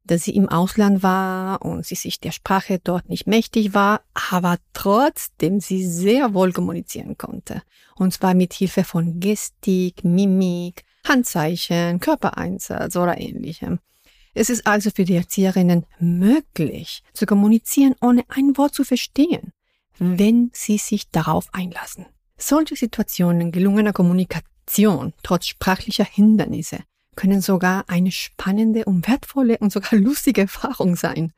dass 0.05 0.23
sie 0.23 0.35
im 0.35 0.47
Ausland 0.47 1.03
war 1.03 1.61
und 1.61 1.85
sie 1.85 1.95
sich 1.95 2.19
der 2.19 2.31
Sprache 2.31 2.79
dort 2.81 3.09
nicht 3.09 3.27
mächtig 3.27 3.73
war, 3.73 4.01
aber 4.31 4.57
trotzdem 4.73 5.59
sie 5.59 5.85
sehr 5.85 6.33
wohl 6.33 6.53
kommunizieren 6.53 7.17
konnte. 7.17 7.61
Und 7.95 8.13
zwar 8.13 8.33
mit 8.33 8.53
Hilfe 8.53 8.85
von 8.85 9.19
Gestik, 9.19 10.03
Mimik, 10.03 10.83
Handzeichen, 11.05 11.99
Körpereinsatz 11.99 12.95
oder 12.95 13.19
ähnlichem. 13.19 13.79
Es 14.37 14.51
ist 14.51 14.67
also 14.67 14.91
für 14.91 15.03
die 15.03 15.15
Erzieherinnen 15.15 15.87
möglich, 15.99 17.01
zu 17.11 17.25
kommunizieren, 17.25 17.95
ohne 18.01 18.23
ein 18.27 18.55
Wort 18.55 18.75
zu 18.75 18.83
verstehen, 18.83 19.51
wenn 19.97 20.51
sie 20.53 20.77
sich 20.77 21.09
darauf 21.09 21.51
einlassen. 21.53 22.05
Solche 22.37 22.75
Situationen 22.75 23.51
gelungener 23.51 23.93
Kommunikation 23.93 25.13
trotz 25.23 25.47
sprachlicher 25.47 26.05
Hindernisse 26.05 26.81
können 27.15 27.41
sogar 27.41 27.85
eine 27.87 28.11
spannende 28.11 28.85
und 28.85 29.07
wertvolle 29.07 29.57
und 29.57 29.71
sogar 29.71 29.99
lustige 29.99 30.41
Erfahrung 30.41 30.95
sein. 30.95 31.33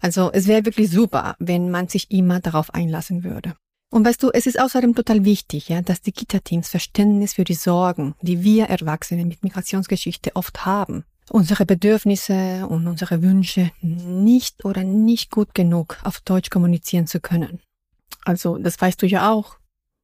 Also 0.00 0.32
es 0.32 0.48
wäre 0.48 0.64
wirklich 0.64 0.90
super, 0.90 1.36
wenn 1.38 1.70
man 1.70 1.86
sich 1.86 2.10
immer 2.10 2.40
darauf 2.40 2.74
einlassen 2.74 3.22
würde. 3.22 3.54
Und 3.88 4.04
weißt 4.04 4.20
du, 4.24 4.30
es 4.30 4.46
ist 4.46 4.58
außerdem 4.58 4.96
total 4.96 5.24
wichtig, 5.24 5.68
ja, 5.68 5.80
dass 5.80 6.00
die 6.00 6.12
Kita-Teams 6.12 6.68
Verständnis 6.68 7.34
für 7.34 7.44
die 7.44 7.54
Sorgen, 7.54 8.16
die 8.20 8.42
wir 8.42 8.64
Erwachsene 8.66 9.24
mit 9.24 9.44
Migrationsgeschichte 9.44 10.34
oft 10.34 10.66
haben, 10.66 11.04
unsere 11.30 11.64
Bedürfnisse 11.64 12.66
und 12.66 12.86
unsere 12.86 13.22
Wünsche 13.22 13.70
nicht 13.80 14.64
oder 14.64 14.82
nicht 14.84 15.30
gut 15.30 15.54
genug 15.54 15.98
auf 16.02 16.20
Deutsch 16.20 16.50
kommunizieren 16.50 17.06
zu 17.06 17.20
können. 17.20 17.60
Also, 18.24 18.58
das 18.58 18.80
weißt 18.80 19.00
du 19.00 19.06
ja 19.06 19.32
auch. 19.32 19.56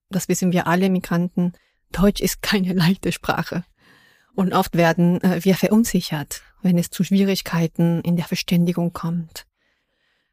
Das 0.09 0.29
wissen 0.29 0.53
wir 0.53 0.67
alle 0.67 0.89
Migranten. 0.89 1.53
Deutsch 1.91 2.21
ist 2.21 2.43
keine 2.43 2.73
leichte 2.75 3.13
Sprache. 3.13 3.65
Und 4.35 4.53
oft 4.53 4.77
werden 4.77 5.21
äh, 5.23 5.45
wir 5.45 5.57
verunsichert, 5.57 6.43
wenn 6.63 6.79
es 6.79 6.91
zu 6.91 7.05
Schwierigkeiten 7.05 8.01
in 8.03 8.17
der 8.17 8.27
Verständigung 8.27 8.93
kommt. 8.93 9.47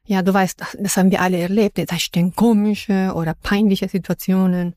Ja, 0.06 0.22
du 0.22 0.34
weißt, 0.34 0.62
das 0.78 0.96
haben 0.96 1.10
wir 1.10 1.22
alle 1.22 1.38
erlebt. 1.38 1.78
Da 1.90 1.98
stehen 1.98 2.36
komische 2.36 3.12
oder 3.14 3.34
peinliche 3.34 3.88
Situationen, 3.88 4.74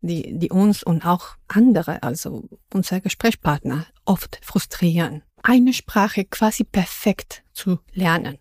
die, 0.00 0.36
die 0.36 0.50
uns 0.50 0.82
und 0.82 1.06
auch 1.06 1.36
andere, 1.46 2.02
also 2.02 2.48
unsere 2.72 3.00
Gesprächspartner, 3.00 3.86
oft 4.04 4.40
frustrieren. 4.42 5.22
Eine 5.46 5.74
Sprache 5.74 6.24
quasi 6.24 6.64
perfekt 6.64 7.44
zu 7.52 7.78
lernen. 7.92 8.38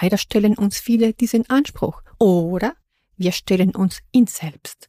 Leider 0.00 0.16
stellen 0.16 0.56
uns 0.56 0.78
viele 0.78 1.12
diesen 1.12 1.48
Anspruch. 1.50 2.00
Oder 2.18 2.74
wir 3.18 3.32
stellen 3.32 3.76
uns 3.76 4.00
ihn 4.12 4.26
selbst. 4.26 4.88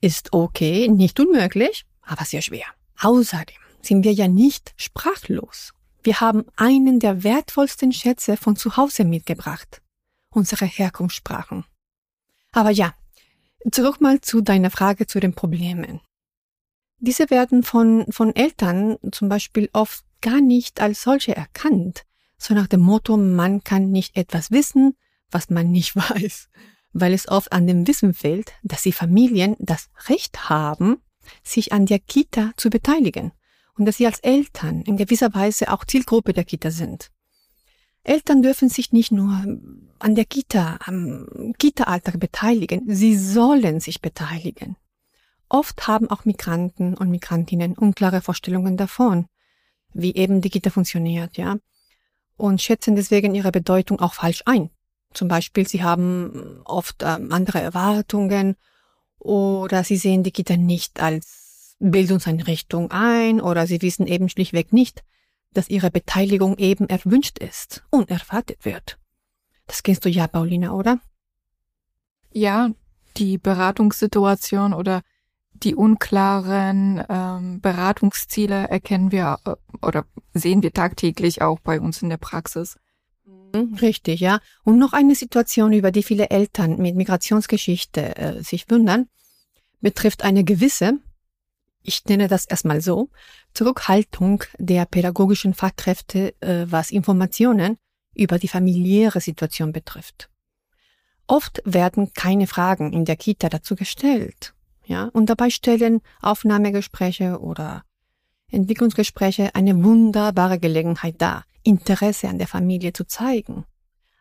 Ist 0.00 0.32
okay, 0.32 0.88
nicht 0.88 1.20
unmöglich, 1.20 1.84
aber 2.00 2.24
sehr 2.24 2.40
schwer. 2.40 2.64
Außerdem 2.98 3.58
sind 3.82 4.02
wir 4.02 4.14
ja 4.14 4.28
nicht 4.28 4.72
sprachlos. 4.78 5.74
Wir 6.02 6.20
haben 6.20 6.46
einen 6.56 7.00
der 7.00 7.22
wertvollsten 7.22 7.92
Schätze 7.92 8.38
von 8.38 8.56
zu 8.56 8.78
Hause 8.78 9.04
mitgebracht. 9.04 9.82
Unsere 10.30 10.64
Herkunftssprachen. 10.64 11.66
Aber 12.50 12.70
ja, 12.70 12.94
zurück 13.70 14.00
mal 14.00 14.22
zu 14.22 14.40
deiner 14.40 14.70
Frage 14.70 15.06
zu 15.06 15.20
den 15.20 15.34
Problemen. 15.34 16.00
Diese 16.98 17.28
werden 17.28 17.62
von, 17.62 18.10
von 18.10 18.34
Eltern 18.34 18.96
zum 19.10 19.28
Beispiel 19.28 19.68
oft 19.74 20.06
gar 20.22 20.40
nicht 20.40 20.80
als 20.80 21.02
solche 21.02 21.36
erkannt, 21.36 22.04
so 22.38 22.54
nach 22.54 22.66
dem 22.66 22.80
Motto, 22.80 23.16
man 23.16 23.62
kann 23.62 23.90
nicht 23.90 24.16
etwas 24.16 24.50
wissen, 24.50 24.96
was 25.30 25.50
man 25.50 25.70
nicht 25.70 25.94
weiß, 25.96 26.48
weil 26.92 27.12
es 27.12 27.28
oft 27.28 27.52
an 27.52 27.66
dem 27.66 27.86
Wissen 27.86 28.14
fehlt, 28.14 28.52
dass 28.62 28.82
die 28.82 28.92
Familien 28.92 29.56
das 29.58 29.90
Recht 30.08 30.48
haben, 30.48 31.02
sich 31.42 31.72
an 31.72 31.86
der 31.86 31.98
Kita 31.98 32.52
zu 32.56 32.70
beteiligen 32.70 33.32
und 33.76 33.84
dass 33.84 33.98
sie 33.98 34.06
als 34.06 34.20
Eltern 34.20 34.82
in 34.82 34.96
gewisser 34.96 35.34
Weise 35.34 35.72
auch 35.72 35.84
Zielgruppe 35.84 36.32
der 36.32 36.44
Kita 36.44 36.70
sind. 36.70 37.10
Eltern 38.04 38.42
dürfen 38.42 38.68
sich 38.68 38.92
nicht 38.92 39.12
nur 39.12 39.30
an 40.00 40.14
der 40.14 40.24
Kita, 40.24 40.78
am 40.84 41.54
Kita-Alltag 41.58 42.18
beteiligen, 42.18 42.82
sie 42.86 43.16
sollen 43.16 43.78
sich 43.78 44.00
beteiligen. 44.02 44.76
Oft 45.48 45.86
haben 45.86 46.10
auch 46.10 46.24
Migranten 46.24 46.94
und 46.94 47.10
Migrantinnen 47.10 47.78
unklare 47.78 48.20
Vorstellungen 48.20 48.76
davon, 48.76 49.26
wie 49.94 50.14
eben 50.14 50.40
die 50.40 50.50
Kita 50.50 50.70
funktioniert, 50.70 51.36
ja, 51.36 51.56
und 52.36 52.60
schätzen 52.62 52.96
deswegen 52.96 53.34
ihre 53.34 53.52
Bedeutung 53.52 54.00
auch 54.00 54.14
falsch 54.14 54.42
ein. 54.46 54.70
Zum 55.14 55.28
Beispiel, 55.28 55.68
sie 55.68 55.82
haben 55.82 56.60
oft 56.64 57.02
ähm, 57.02 57.32
andere 57.32 57.60
Erwartungen 57.60 58.56
oder 59.18 59.84
sie 59.84 59.96
sehen 59.96 60.22
die 60.22 60.32
Kita 60.32 60.56
nicht 60.56 61.00
als 61.00 61.76
Bildungseinrichtung 61.78 62.90
ein 62.90 63.40
oder 63.40 63.66
sie 63.66 63.82
wissen 63.82 64.06
eben 64.06 64.28
schlichtweg 64.28 64.72
nicht, 64.72 65.02
dass 65.52 65.68
ihre 65.68 65.90
Beteiligung 65.90 66.56
eben 66.58 66.88
erwünscht 66.88 67.38
ist 67.38 67.84
und 67.90 68.10
erwartet 68.10 68.64
wird. 68.64 68.98
Das 69.66 69.82
kennst 69.82 70.04
du 70.04 70.08
ja, 70.08 70.26
Paulina, 70.26 70.72
oder? 70.72 71.00
Ja, 72.32 72.70
die 73.16 73.38
Beratungssituation 73.38 74.72
oder 74.72 75.02
die 75.62 75.74
unklaren 75.74 77.02
ähm, 77.08 77.60
Beratungsziele 77.60 78.68
erkennen 78.68 79.12
wir 79.12 79.38
äh, 79.44 79.54
oder 79.84 80.04
sehen 80.34 80.62
wir 80.62 80.72
tagtäglich 80.72 81.42
auch 81.42 81.60
bei 81.60 81.80
uns 81.80 82.02
in 82.02 82.08
der 82.08 82.16
Praxis. 82.16 82.76
Mhm, 83.24 83.74
richtig, 83.80 84.20
ja. 84.20 84.40
Und 84.64 84.78
noch 84.78 84.92
eine 84.92 85.14
Situation, 85.14 85.72
über 85.72 85.90
die 85.92 86.02
viele 86.02 86.30
Eltern 86.30 86.78
mit 86.78 86.96
Migrationsgeschichte 86.96 88.16
äh, 88.16 88.42
sich 88.42 88.70
wundern, 88.70 89.08
betrifft 89.80 90.24
eine 90.24 90.44
gewisse, 90.44 90.98
ich 91.82 92.04
nenne 92.06 92.28
das 92.28 92.44
erstmal 92.44 92.80
so, 92.80 93.10
Zurückhaltung 93.54 94.44
der 94.58 94.86
pädagogischen 94.86 95.54
Fachkräfte, 95.54 96.34
äh, 96.40 96.66
was 96.68 96.90
Informationen 96.90 97.78
über 98.14 98.38
die 98.38 98.48
familiäre 98.48 99.20
Situation 99.20 99.72
betrifft. 99.72 100.28
Oft 101.26 101.62
werden 101.64 102.12
keine 102.14 102.46
Fragen 102.46 102.92
in 102.92 103.04
der 103.04 103.16
Kita 103.16 103.48
dazu 103.48 103.74
gestellt. 103.74 104.54
Ja, 104.84 105.04
und 105.12 105.26
dabei 105.26 105.50
stellen 105.50 106.00
Aufnahmegespräche 106.20 107.40
oder 107.40 107.84
Entwicklungsgespräche 108.48 109.54
eine 109.54 109.82
wunderbare 109.82 110.58
Gelegenheit 110.58 111.20
dar, 111.22 111.44
Interesse 111.62 112.28
an 112.28 112.38
der 112.38 112.48
Familie 112.48 112.92
zu 112.92 113.04
zeigen. 113.04 113.64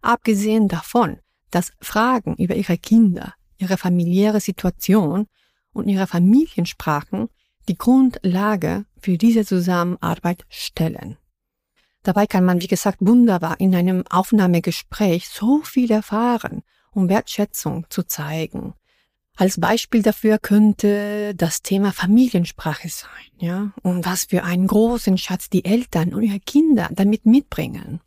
Abgesehen 0.01 0.68
davon, 0.68 1.20
dass 1.50 1.74
Fragen 1.82 2.36
über 2.36 2.56
ihre 2.56 2.78
Kinder, 2.78 3.34
ihre 3.58 3.78
familiäre 3.78 4.39
Situation 4.39 5.28
und 5.74 5.88
ihre 5.88 6.08
Familiensprachen 6.08 7.30
die 7.67 7.78
Grundlage 7.78 8.86
für 9.00 9.17
diese 9.17 9.45
Zusammenarbeit 9.45 10.45
stellen. 10.50 11.17
Dabei 12.04 12.26
kann 12.26 12.45
man, 12.45 12.62
wie 12.62 12.67
gesagt, 12.67 12.97
wunderbar 13.02 13.60
in 13.60 13.76
einem 13.76 14.04
Aufnahmegespräch 14.10 15.30
so 15.30 15.62
viel 15.62 15.91
erfahren, 15.91 16.63
um 16.91 17.10
Wertschätzung 17.10 17.86
zu 17.89 18.04
zeigen. 18.04 18.74
Als 19.38 19.60
Beispiel 19.60 20.02
dafür 20.02 20.38
könnte 20.39 21.34
das 21.36 21.62
Thema 21.62 21.91
Familiensprache 21.94 22.89
sein, 22.89 23.32
ja, 23.39 23.72
und 23.82 24.06
was 24.06 24.26
für 24.26 24.44
einen 24.44 24.67
großen 24.67 25.17
Schatz 25.17 25.50
die 25.50 25.65
Eltern 25.65 26.13
und 26.13 26.24
ihre 26.24 26.39
Kinder 26.39 26.89
damit 26.91 27.26
mitbringen. 27.26 28.02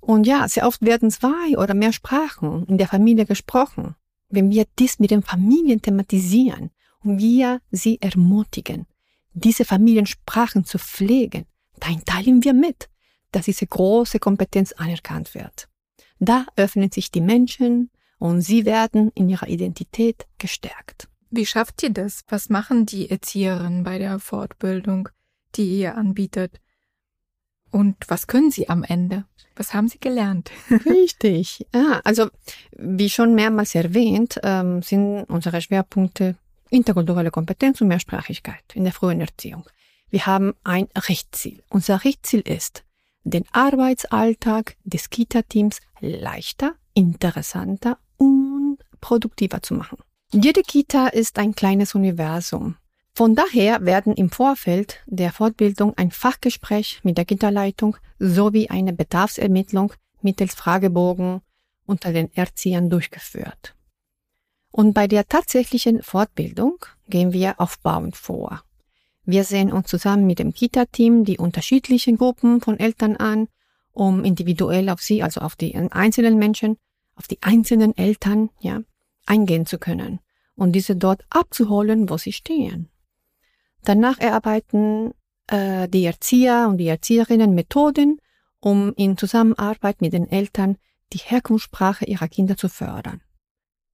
Und 0.00 0.26
ja, 0.26 0.48
sehr 0.48 0.66
oft 0.66 0.82
werden 0.82 1.10
zwei 1.10 1.56
oder 1.56 1.74
mehr 1.74 1.92
Sprachen 1.92 2.66
in 2.66 2.78
der 2.78 2.88
Familie 2.88 3.26
gesprochen. 3.26 3.94
Wenn 4.28 4.50
wir 4.50 4.66
dies 4.78 4.98
mit 4.98 5.10
den 5.10 5.22
Familien 5.22 5.80
thematisieren 5.80 6.70
und 7.02 7.18
wir 7.18 7.60
sie 7.70 8.00
ermutigen, 8.00 8.86
diese 9.32 9.64
Familiensprachen 9.64 10.64
zu 10.64 10.78
pflegen, 10.78 11.46
dann 11.80 12.04
teilen 12.04 12.44
wir 12.44 12.54
mit, 12.54 12.88
dass 13.32 13.46
diese 13.46 13.66
große 13.66 14.18
Kompetenz 14.18 14.72
anerkannt 14.72 15.34
wird. 15.34 15.68
Da 16.18 16.46
öffnen 16.56 16.90
sich 16.90 17.10
die 17.10 17.20
Menschen 17.20 17.90
und 18.18 18.40
sie 18.40 18.64
werden 18.64 19.10
in 19.14 19.28
ihrer 19.28 19.48
Identität 19.48 20.26
gestärkt. 20.38 21.08
Wie 21.30 21.46
schafft 21.46 21.82
ihr 21.82 21.90
das? 21.90 22.24
Was 22.28 22.48
machen 22.48 22.86
die 22.86 23.10
Erzieherinnen 23.10 23.82
bei 23.82 23.98
der 23.98 24.18
Fortbildung, 24.18 25.08
die 25.56 25.80
ihr 25.80 25.96
anbietet? 25.96 26.60
Und 27.70 27.96
was 28.06 28.28
können 28.28 28.52
sie 28.52 28.68
am 28.68 28.84
Ende? 28.84 29.24
Was 29.56 29.74
haben 29.74 29.88
sie 29.88 29.98
gelernt? 29.98 30.52
Richtig. 30.86 31.66
Ja, 31.74 32.00
also 32.04 32.28
wie 32.76 33.10
schon 33.10 33.34
mehrmals 33.34 33.74
erwähnt, 33.74 34.38
ähm, 34.44 34.82
sind 34.82 35.24
unsere 35.24 35.60
Schwerpunkte 35.60 36.36
interkulturelle 36.70 37.30
Kompetenz 37.30 37.80
und 37.80 37.88
Mehrsprachigkeit 37.88 38.62
in 38.74 38.84
der 38.84 38.92
frühen 38.92 39.20
Erziehung. 39.20 39.64
Wir 40.10 40.26
haben 40.26 40.54
ein 40.62 40.86
Richtziel. 41.08 41.64
Unser 41.68 42.04
Richtziel 42.04 42.40
ist, 42.40 42.84
den 43.24 43.44
Arbeitsalltag 43.50 44.76
des 44.84 45.10
Kita-Teams 45.10 45.80
leichter, 46.00 46.74
interessanter 46.94 47.98
produktiver 49.04 49.60
zu 49.60 49.74
machen. 49.74 49.98
Jede 50.32 50.62
Kita 50.62 51.08
ist 51.08 51.38
ein 51.38 51.54
kleines 51.54 51.94
Universum. 51.94 52.76
Von 53.14 53.36
daher 53.36 53.84
werden 53.84 54.14
im 54.14 54.30
Vorfeld 54.30 55.00
der 55.06 55.30
Fortbildung 55.30 55.92
ein 55.98 56.10
Fachgespräch 56.10 57.00
mit 57.04 57.18
der 57.18 57.26
Kita-Leitung 57.26 57.98
sowie 58.18 58.70
eine 58.70 58.94
Bedarfsermittlung 58.94 59.92
mittels 60.22 60.54
Fragebogen 60.54 61.42
unter 61.84 62.12
den 62.14 62.34
Erziehern 62.34 62.88
durchgeführt. 62.88 63.74
Und 64.72 64.94
bei 64.94 65.06
der 65.06 65.28
tatsächlichen 65.28 66.02
Fortbildung 66.02 66.78
gehen 67.08 67.34
wir 67.34 67.60
aufbauend 67.60 68.16
vor. 68.16 68.62
Wir 69.26 69.44
sehen 69.44 69.70
uns 69.70 69.88
zusammen 69.88 70.26
mit 70.26 70.38
dem 70.38 70.54
Kita-Team 70.54 71.24
die 71.24 71.36
unterschiedlichen 71.38 72.16
Gruppen 72.16 72.62
von 72.62 72.80
Eltern 72.80 73.16
an, 73.16 73.48
um 73.92 74.24
individuell 74.24 74.88
auf 74.88 75.02
sie, 75.02 75.22
also 75.22 75.42
auf 75.42 75.56
die 75.56 75.76
einzelnen 75.76 76.38
Menschen, 76.38 76.78
auf 77.16 77.28
die 77.28 77.40
einzelnen 77.42 77.96
Eltern, 77.96 78.48
ja, 78.60 78.80
eingehen 79.26 79.66
zu 79.66 79.78
können 79.78 80.20
und 80.56 80.72
diese 80.72 80.96
dort 80.96 81.24
abzuholen, 81.30 82.08
wo 82.08 82.16
sie 82.16 82.32
stehen. 82.32 82.88
Danach 83.82 84.18
erarbeiten 84.18 85.12
äh, 85.48 85.88
die 85.88 86.04
Erzieher 86.04 86.66
und 86.68 86.78
die 86.78 86.88
Erzieherinnen 86.88 87.54
Methoden, 87.54 88.20
um 88.60 88.92
in 88.96 89.18
Zusammenarbeit 89.18 90.00
mit 90.00 90.12
den 90.12 90.28
Eltern 90.30 90.76
die 91.12 91.18
Herkunftssprache 91.18 92.06
ihrer 92.06 92.28
Kinder 92.28 92.56
zu 92.56 92.68
fördern. 92.68 93.20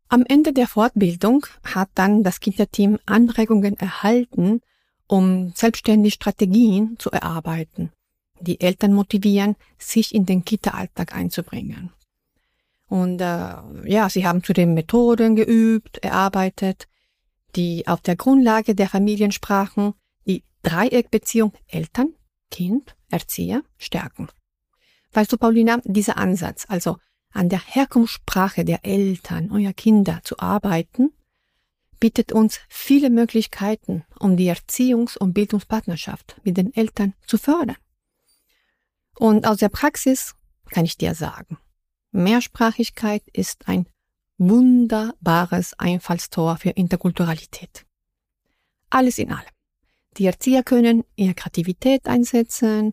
Am 0.09 0.25
Ende 0.27 0.53
der 0.53 0.66
Fortbildung 0.66 1.47
hat 1.64 1.90
dann 1.95 2.25
das 2.25 2.40
Kinderteam 2.40 2.99
Anregungen 3.07 3.77
erhalten, 3.79 4.61
um 5.07 5.53
selbstständig 5.55 6.14
Strategien 6.14 6.97
zu 6.99 7.11
erarbeiten, 7.11 7.93
die 8.40 8.61
Eltern 8.61 8.93
motivieren, 8.93 9.57
sich 9.79 10.14
in 10.14 10.27
den 10.27 10.45
Kita-Alltag 10.45 11.14
einzubringen. 11.14 11.93
Und 12.90 13.20
äh, 13.20 13.55
ja, 13.85 14.09
sie 14.11 14.26
haben 14.26 14.42
zudem 14.42 14.74
Methoden 14.74 15.37
geübt, 15.37 15.98
erarbeitet, 15.98 16.88
die 17.55 17.87
auf 17.87 18.00
der 18.00 18.16
Grundlage 18.16 18.74
der 18.74 18.88
Familiensprachen 18.88 19.94
die 20.26 20.42
Dreieckbeziehung 20.62 21.53
Eltern, 21.68 22.14
Kind, 22.50 22.96
Erzieher 23.09 23.62
stärken. 23.79 24.26
Weißt 25.12 25.33
du, 25.33 25.37
Paulina, 25.37 25.81
dieser 25.85 26.16
Ansatz, 26.16 26.66
also 26.68 26.96
an 27.31 27.48
der 27.48 27.64
Herkunftssprache 27.64 28.64
der 28.64 28.85
Eltern, 28.85 29.53
eurer 29.53 29.72
Kinder 29.72 30.18
zu 30.24 30.40
arbeiten, 30.40 31.12
bietet 32.00 32.33
uns 32.33 32.59
viele 32.68 33.09
Möglichkeiten, 33.09 34.05
um 34.18 34.37
die 34.37 34.50
Erziehungs- 34.50 35.16
und 35.16 35.33
Bildungspartnerschaft 35.33 36.40
mit 36.42 36.57
den 36.57 36.74
Eltern 36.74 37.14
zu 37.24 37.38
fördern. 37.38 37.76
Und 39.14 39.46
aus 39.46 39.59
der 39.59 39.68
Praxis 39.68 40.35
kann 40.70 40.85
ich 40.85 40.98
dir 40.98 41.14
sagen, 41.14 41.57
Mehrsprachigkeit 42.12 43.23
ist 43.33 43.68
ein 43.68 43.87
wunderbares 44.38 45.79
Einfallstor 45.79 46.57
für 46.57 46.70
Interkulturalität. 46.70 47.87
alles 48.90 49.18
in 49.18 49.33
allem. 49.33 49.46
Die 50.16 50.27
Erzieher 50.27 50.64
können 50.64 51.05
ihre 51.14 51.35
Kreativität 51.35 52.07
einsetzen, 52.07 52.92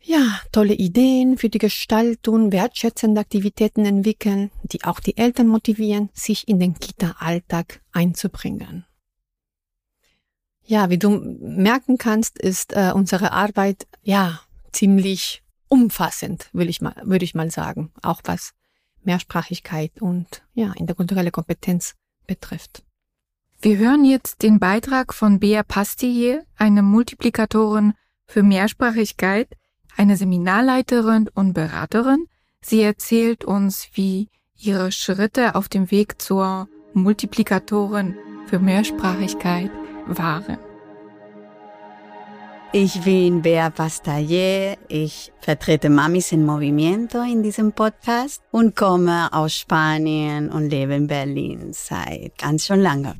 ja, 0.00 0.40
tolle 0.52 0.74
Ideen 0.74 1.38
für 1.38 1.48
die 1.48 1.58
Gestaltung 1.58 2.52
wertschätzende 2.52 3.20
Aktivitäten 3.20 3.84
entwickeln, 3.84 4.50
die 4.62 4.84
auch 4.84 5.00
die 5.00 5.16
Eltern 5.16 5.48
motivieren, 5.48 6.08
sich 6.14 6.46
in 6.48 6.60
den 6.60 6.78
Kita-Alltag 6.78 7.82
einzubringen. 7.92 8.86
Ja, 10.64 10.88
wie 10.90 10.98
du 10.98 11.10
merken 11.10 11.98
kannst, 11.98 12.38
ist 12.38 12.74
äh, 12.74 12.92
unsere 12.94 13.32
Arbeit 13.32 13.86
ja 14.02 14.40
ziemlich 14.72 15.42
umfassend, 15.68 16.48
will 16.52 16.68
ich 16.68 16.80
mal, 16.80 16.94
würde 17.04 17.24
ich 17.24 17.34
mal 17.34 17.50
sagen, 17.50 17.92
auch 18.02 18.20
was 18.24 18.52
Mehrsprachigkeit 19.02 20.00
und 20.00 20.42
ja 20.54 20.72
interkulturelle 20.76 21.30
Kompetenz 21.30 21.94
betrifft. 22.26 22.82
Wir 23.60 23.78
hören 23.78 24.04
jetzt 24.04 24.42
den 24.42 24.60
Beitrag 24.60 25.12
von 25.12 25.40
Bea 25.40 25.62
Pastille, 25.62 26.44
eine 26.56 26.82
Multiplikatorin 26.82 27.94
für 28.26 28.42
Mehrsprachigkeit, 28.42 29.48
eine 29.96 30.16
Seminarleiterin 30.16 31.28
und 31.34 31.54
Beraterin. 31.54 32.26
Sie 32.60 32.82
erzählt 32.82 33.44
uns, 33.44 33.88
wie 33.94 34.28
ihre 34.56 34.92
Schritte 34.92 35.54
auf 35.54 35.68
dem 35.68 35.90
Weg 35.90 36.20
zur 36.22 36.68
Multiplikatorin 36.94 38.16
für 38.46 38.58
Mehrsprachigkeit 38.58 39.70
waren. 40.06 40.67
Ich 42.72 43.00
bin 43.00 43.40
Bea 43.40 43.70
Pastaller, 43.70 44.76
ich 44.88 45.32
vertrete 45.40 45.88
Mamis 45.88 46.32
in 46.32 46.44
Movimiento 46.44 47.22
in 47.22 47.42
diesem 47.42 47.72
Podcast 47.72 48.42
und 48.50 48.76
komme 48.76 49.32
aus 49.32 49.54
Spanien 49.54 50.50
und 50.50 50.68
lebe 50.68 50.94
in 50.94 51.06
Berlin 51.06 51.70
seit 51.72 52.36
ganz 52.36 52.66
schon 52.66 52.80
lange. 52.80 53.14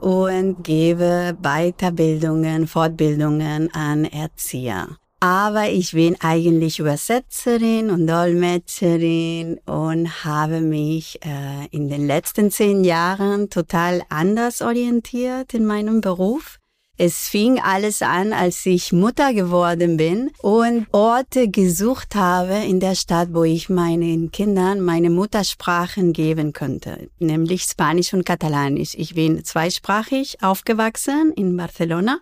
Und 0.00 0.62
gebe 0.62 1.36
Weiterbildungen, 1.42 2.68
Fortbildungen 2.68 3.74
an 3.74 4.04
Erzieher. 4.04 4.86
Aber 5.18 5.68
ich 5.68 5.90
bin 5.92 6.16
eigentlich 6.20 6.78
Übersetzerin 6.78 7.90
und 7.90 8.06
Dolmetscherin 8.06 9.58
und 9.66 10.24
habe 10.24 10.60
mich 10.60 11.18
äh, 11.24 11.66
in 11.72 11.88
den 11.88 12.06
letzten 12.06 12.52
zehn 12.52 12.84
Jahren 12.84 13.50
total 13.50 14.02
anders 14.08 14.62
orientiert 14.62 15.54
in 15.54 15.66
meinem 15.66 16.00
Beruf. 16.00 16.59
Es 17.02 17.28
fing 17.28 17.58
alles 17.58 18.02
an, 18.02 18.34
als 18.34 18.66
ich 18.66 18.92
Mutter 18.92 19.32
geworden 19.32 19.96
bin 19.96 20.30
und 20.42 20.86
Orte 20.92 21.48
gesucht 21.48 22.14
habe 22.14 22.56
in 22.56 22.78
der 22.78 22.94
Stadt, 22.94 23.28
wo 23.32 23.42
ich 23.42 23.70
meinen 23.70 24.30
Kindern 24.32 24.82
meine 24.82 25.08
Muttersprachen 25.08 26.12
geben 26.12 26.52
könnte, 26.52 27.08
nämlich 27.18 27.62
Spanisch 27.62 28.12
und 28.12 28.26
Katalanisch. 28.26 28.94
Ich 28.98 29.14
bin 29.14 29.42
zweisprachig 29.42 30.42
aufgewachsen 30.42 31.32
in 31.36 31.56
Barcelona. 31.56 32.18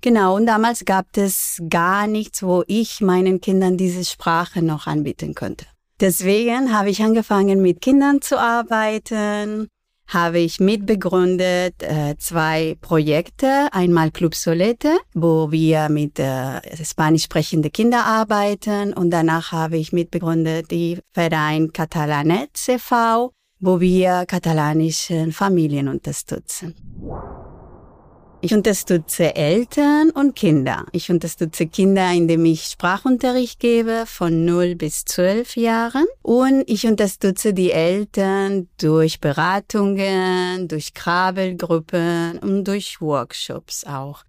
Genau, 0.00 0.36
und 0.36 0.46
damals 0.46 0.86
gab 0.86 1.14
es 1.18 1.60
gar 1.68 2.06
nichts, 2.06 2.42
wo 2.42 2.64
ich 2.66 3.02
meinen 3.02 3.38
Kindern 3.42 3.76
diese 3.76 4.02
Sprache 4.02 4.62
noch 4.62 4.86
anbieten 4.86 5.34
könnte. 5.34 5.66
Deswegen 6.00 6.72
habe 6.72 6.88
ich 6.88 7.02
angefangen, 7.02 7.60
mit 7.60 7.82
Kindern 7.82 8.22
zu 8.22 8.40
arbeiten, 8.40 9.68
habe 10.12 10.38
ich 10.38 10.60
mitbegründet 10.60 11.82
äh, 11.82 12.16
zwei 12.18 12.76
Projekte. 12.80 13.68
Einmal 13.72 14.10
Club 14.10 14.34
Solete, 14.34 14.96
wo 15.14 15.50
wir 15.50 15.88
mit 15.88 16.18
äh, 16.18 16.60
spanisch 16.84 17.24
sprechende 17.24 17.70
Kinder 17.70 18.04
arbeiten 18.04 18.92
und 18.92 19.10
danach 19.10 19.52
habe 19.52 19.76
ich 19.76 19.92
mitbegründet 19.92 20.70
die 20.70 20.98
Verein 21.12 21.72
Catalanet 21.72 22.56
CV, 22.56 23.32
wo 23.60 23.80
wir 23.80 24.26
katalanischen 24.26 25.32
Familien 25.32 25.88
unterstützen. 25.88 26.74
Ich 28.44 28.52
unterstütze 28.52 29.36
Eltern 29.36 30.10
und 30.10 30.34
Kinder. 30.34 30.86
Ich 30.90 31.12
unterstütze 31.12 31.68
Kinder, 31.68 32.10
indem 32.10 32.44
ich 32.44 32.64
Sprachunterricht 32.64 33.60
gebe 33.60 34.02
von 34.04 34.44
0 34.44 34.74
bis 34.74 35.04
12 35.04 35.56
Jahren. 35.56 36.06
Und 36.22 36.64
ich 36.66 36.84
unterstütze 36.84 37.54
die 37.54 37.70
Eltern 37.70 38.66
durch 38.80 39.20
Beratungen, 39.20 40.66
durch 40.66 40.92
Krabbelgruppen 40.92 42.40
und 42.40 42.64
durch 42.64 43.00
Workshops 43.00 43.84
auch. 43.84 44.24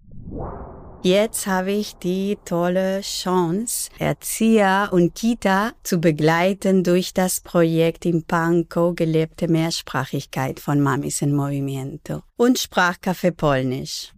Jetzt 1.04 1.46
habe 1.46 1.72
ich 1.72 1.96
die 1.96 2.38
tolle 2.46 3.02
Chance, 3.02 3.90
Erzieher 3.98 4.88
und 4.90 5.14
Kita 5.14 5.72
zu 5.82 5.98
begleiten 5.98 6.82
durch 6.82 7.12
das 7.12 7.42
Projekt 7.42 8.06
in 8.06 8.22
Pankow 8.22 8.96
gelebte 8.96 9.46
Mehrsprachigkeit 9.46 10.60
von 10.60 10.80
Mamis 10.80 11.20
en 11.20 11.34
Movimiento 11.34 12.22
und 12.38 12.58
Sprachcafé 12.58 13.32
Polnisch. 13.32 14.14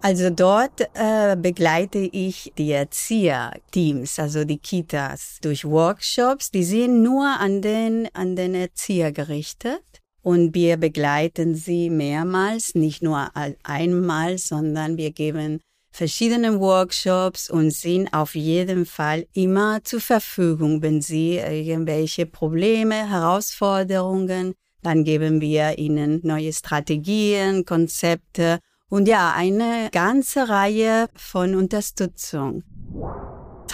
Also 0.00 0.30
dort 0.30 0.80
äh, 0.94 1.36
begleite 1.36 1.98
ich 1.98 2.54
die 2.56 2.72
Erzieherteams, 2.72 4.18
also 4.18 4.44
die 4.44 4.58
Kitas, 4.58 5.36
durch 5.42 5.66
Workshops. 5.66 6.50
Die 6.50 6.64
sind 6.64 7.02
nur 7.02 7.26
an 7.26 7.60
den, 7.60 8.08
an 8.14 8.36
den 8.36 8.54
Erzieher 8.54 9.12
gerichtet. 9.12 9.82
Und 10.24 10.54
wir 10.54 10.78
begleiten 10.78 11.54
sie 11.54 11.90
mehrmals, 11.90 12.74
nicht 12.74 13.02
nur 13.02 13.30
einmal, 13.62 14.38
sondern 14.38 14.96
wir 14.96 15.12
geben 15.12 15.60
verschiedene 15.90 16.58
Workshops 16.60 17.50
und 17.50 17.70
sind 17.70 18.12
auf 18.14 18.34
jeden 18.34 18.86
Fall 18.86 19.26
immer 19.34 19.84
zur 19.84 20.00
Verfügung, 20.00 20.80
wenn 20.80 21.02
sie 21.02 21.36
irgendwelche 21.36 22.24
Probleme, 22.24 23.10
Herausforderungen, 23.10 24.54
dann 24.82 25.04
geben 25.04 25.42
wir 25.42 25.76
ihnen 25.78 26.20
neue 26.22 26.54
Strategien, 26.54 27.66
Konzepte 27.66 28.60
und 28.88 29.06
ja, 29.06 29.34
eine 29.36 29.90
ganze 29.92 30.48
Reihe 30.48 31.08
von 31.14 31.54
Unterstützung. 31.54 32.62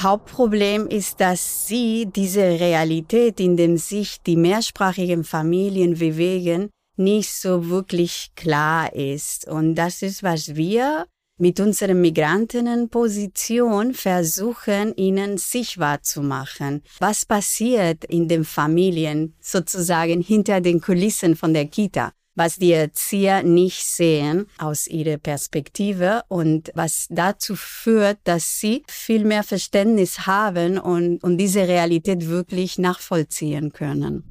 Hauptproblem 0.02 0.86
ist, 0.86 1.20
dass 1.20 1.66
sie 1.66 2.06
diese 2.14 2.42
Realität, 2.42 3.40
in 3.40 3.56
dem 3.56 3.76
sich 3.76 4.20
die 4.22 4.36
mehrsprachigen 4.36 5.24
Familien 5.24 5.98
bewegen, 5.98 6.70
nicht 6.96 7.32
so 7.32 7.68
wirklich 7.68 8.30
klar 8.36 8.94
ist. 8.94 9.48
Und 9.48 9.74
das 9.74 10.02
ist, 10.02 10.22
was 10.22 10.54
wir 10.54 11.06
mit 11.38 11.58
unserer 11.58 11.94
Migrantinnenposition 11.94 13.94
versuchen, 13.94 14.94
ihnen 14.96 15.38
sichtbar 15.38 16.02
zu 16.02 16.22
machen. 16.22 16.82
Was 16.98 17.24
passiert 17.24 18.04
in 18.04 18.28
den 18.28 18.44
Familien 18.44 19.34
sozusagen 19.40 20.20
hinter 20.20 20.60
den 20.60 20.80
Kulissen 20.80 21.36
von 21.36 21.54
der 21.54 21.66
Kita? 21.66 22.12
Was 22.40 22.56
die 22.56 22.72
Erzieher 22.72 23.42
nicht 23.42 23.84
sehen 23.84 24.46
aus 24.56 24.86
ihrer 24.86 25.18
Perspektive 25.18 26.22
und 26.28 26.70
was 26.74 27.06
dazu 27.10 27.54
führt, 27.54 28.16
dass 28.24 28.58
sie 28.58 28.82
viel 28.88 29.26
mehr 29.26 29.42
Verständnis 29.42 30.26
haben 30.26 30.78
und, 30.78 31.22
und 31.22 31.36
diese 31.36 31.68
Realität 31.68 32.28
wirklich 32.28 32.78
nachvollziehen 32.78 33.74
können. 33.74 34.24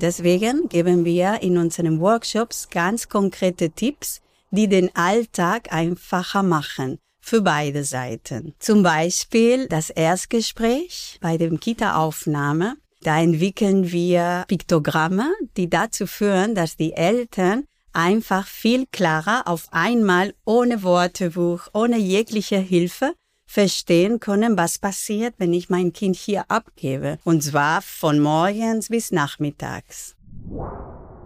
Deswegen 0.00 0.70
geben 0.70 1.04
wir 1.04 1.42
in 1.42 1.58
unseren 1.58 2.00
Workshops 2.00 2.70
ganz 2.70 3.10
konkrete 3.10 3.68
Tipps, 3.68 4.22
die 4.50 4.66
den 4.66 4.88
Alltag 4.96 5.70
einfacher 5.74 6.42
machen 6.42 6.98
für 7.20 7.42
beide 7.42 7.84
Seiten. 7.84 8.54
Zum 8.58 8.82
Beispiel 8.82 9.68
das 9.68 9.90
Erstgespräch 9.90 11.18
bei 11.20 11.36
dem 11.36 11.60
Kita-Aufnahme 11.60 12.78
da 13.02 13.20
entwickeln 13.20 13.92
wir 13.92 14.44
Piktogramme, 14.48 15.32
die 15.56 15.70
dazu 15.70 16.06
führen, 16.06 16.54
dass 16.54 16.76
die 16.76 16.92
Eltern 16.92 17.64
einfach 17.92 18.46
viel 18.46 18.86
klarer 18.92 19.44
auf 19.46 19.68
einmal 19.70 20.34
ohne 20.44 20.82
Wortebuch, 20.82 21.68
ohne 21.72 21.98
jegliche 21.98 22.58
Hilfe 22.58 23.14
verstehen 23.46 24.20
können, 24.20 24.58
was 24.58 24.78
passiert, 24.78 25.34
wenn 25.38 25.54
ich 25.54 25.70
mein 25.70 25.92
Kind 25.92 26.16
hier 26.16 26.50
abgebe. 26.50 27.18
Und 27.24 27.42
zwar 27.42 27.80
von 27.80 28.18
morgens 28.18 28.88
bis 28.88 29.12
nachmittags. 29.12 30.16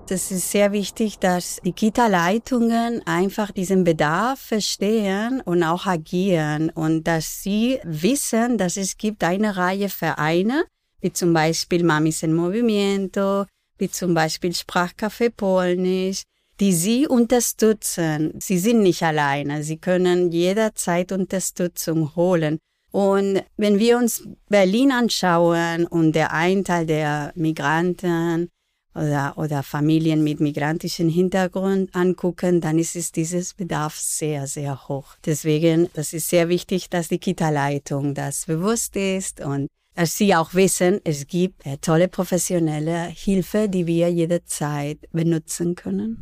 Das 0.07 0.31
ist 0.31 0.51
sehr 0.51 0.73
wichtig, 0.73 1.19
dass 1.21 1.61
die 1.65 1.73
Kita-Leitungen 1.73 3.07
einfach 3.07 3.53
diesen 3.53 3.85
Bedarf 3.85 4.41
verstehen 4.41 5.41
und 5.41 5.63
auch 5.63 5.87
agieren 5.87 6.71
und 6.71 7.05
dass 7.05 7.43
sie 7.43 7.79
wissen, 7.85 8.59
dass 8.59 8.77
es 8.77 8.97
gibt 8.97 9.23
eine 9.23 9.57
Reihe 9.57 9.89
Vereine, 9.89 10.65
wie 11.01 11.13
zum 11.13 11.33
Beispiel 11.33 11.85
Mamis 11.85 12.23
en 12.23 12.35
Movimiento, 12.35 13.47
wie 13.79 13.91
zum 13.91 14.15
Beispiel 14.15 14.53
Sprachcafé 14.53 15.31
Polnisch, 15.31 16.23
die 16.61 16.73
sie 16.73 17.07
unterstützen. 17.07 18.35
Sie 18.39 18.59
sind 18.59 18.83
nicht 18.83 19.03
alleine, 19.03 19.63
sie 19.63 19.79
können 19.79 20.31
jederzeit 20.31 21.11
Unterstützung 21.11 22.15
holen. 22.15 22.59
Und 22.93 23.43
wenn 23.57 23.79
wir 23.79 23.97
uns 23.97 24.29
Berlin 24.49 24.93
anschauen 24.93 25.87
und 25.87 26.13
der 26.13 26.33
Einteil 26.33 26.87
der 26.87 27.33
Migranten 27.37 28.51
oder, 28.95 29.35
oder 29.37 29.63
Familien 29.63 30.25
mit 30.25 30.41
migrantischem 30.41 31.09
Hintergrund 31.09 31.95
angucken, 31.95 32.61
dann 32.61 32.79
ist 32.79 32.97
es 32.97 33.13
dieses 33.13 33.55
Bedarf 33.55 33.97
sehr, 33.97 34.49
sehr 34.49 34.89
hoch. 34.89 35.15
Deswegen, 35.25 35.89
das 35.95 36.13
ist 36.13 36.29
sehr 36.29 36.49
wichtig, 36.49 36.91
dass 36.91 37.09
die 37.09 37.19
Kita-Leitung 37.19 38.15
das 38.15 38.47
bewusst 38.47 38.97
ist 38.97 39.41
und 39.41 39.69
dass 40.01 40.17
sie 40.17 40.35
auch 40.35 40.55
wissen, 40.55 40.99
es 41.05 41.27
gibt 41.27 41.67
äh, 41.67 41.77
tolle 41.77 42.09
professionelle 42.09 43.09
Hilfe, 43.09 43.69
die 43.69 43.87
wir 43.87 44.11
jederzeit 44.11 44.97
benutzen 45.13 45.75
können. 45.75 46.17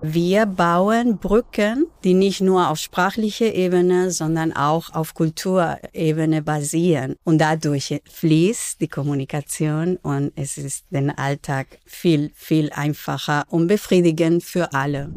Wir 0.00 0.46
bauen 0.46 1.18
Brücken, 1.18 1.88
die 2.04 2.14
nicht 2.14 2.40
nur 2.40 2.70
auf 2.70 2.78
sprachlicher 2.78 3.52
Ebene, 3.52 4.10
sondern 4.10 4.54
auch 4.54 4.94
auf 4.94 5.12
Kulturebene 5.12 6.40
basieren. 6.40 7.16
Und 7.22 7.36
dadurch 7.38 8.00
fließt 8.10 8.80
die 8.80 8.88
Kommunikation 8.88 9.98
und 9.98 10.32
es 10.34 10.56
ist 10.56 10.86
den 10.88 11.10
Alltag 11.10 11.66
viel, 11.84 12.32
viel 12.34 12.70
einfacher 12.72 13.44
und 13.50 13.66
befriedigend 13.66 14.42
für 14.42 14.72
alle. 14.72 15.12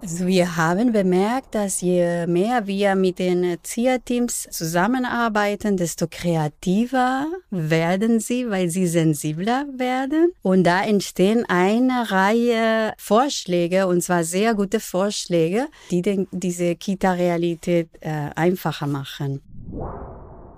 Also 0.00 0.26
wir 0.26 0.56
haben 0.56 0.92
bemerkt, 0.92 1.56
dass 1.56 1.80
je 1.80 2.26
mehr 2.28 2.66
wir 2.68 2.94
mit 2.94 3.18
den 3.18 3.42
Erzieherteams 3.42 4.48
zusammenarbeiten, 4.50 5.76
desto 5.76 6.06
kreativer 6.08 7.26
werden 7.50 8.20
sie, 8.20 8.48
weil 8.48 8.70
sie 8.70 8.86
sensibler 8.86 9.66
werden. 9.76 10.32
Und 10.42 10.64
da 10.64 10.84
entstehen 10.84 11.44
eine 11.48 12.12
Reihe 12.12 12.94
Vorschläge, 12.96 13.88
und 13.88 14.02
zwar 14.02 14.22
sehr 14.22 14.54
gute 14.54 14.78
Vorschläge, 14.78 15.66
die 15.90 16.02
den, 16.02 16.28
diese 16.30 16.76
Kita-Realität 16.76 17.88
äh, 18.00 18.30
einfacher 18.36 18.86
machen. 18.86 19.42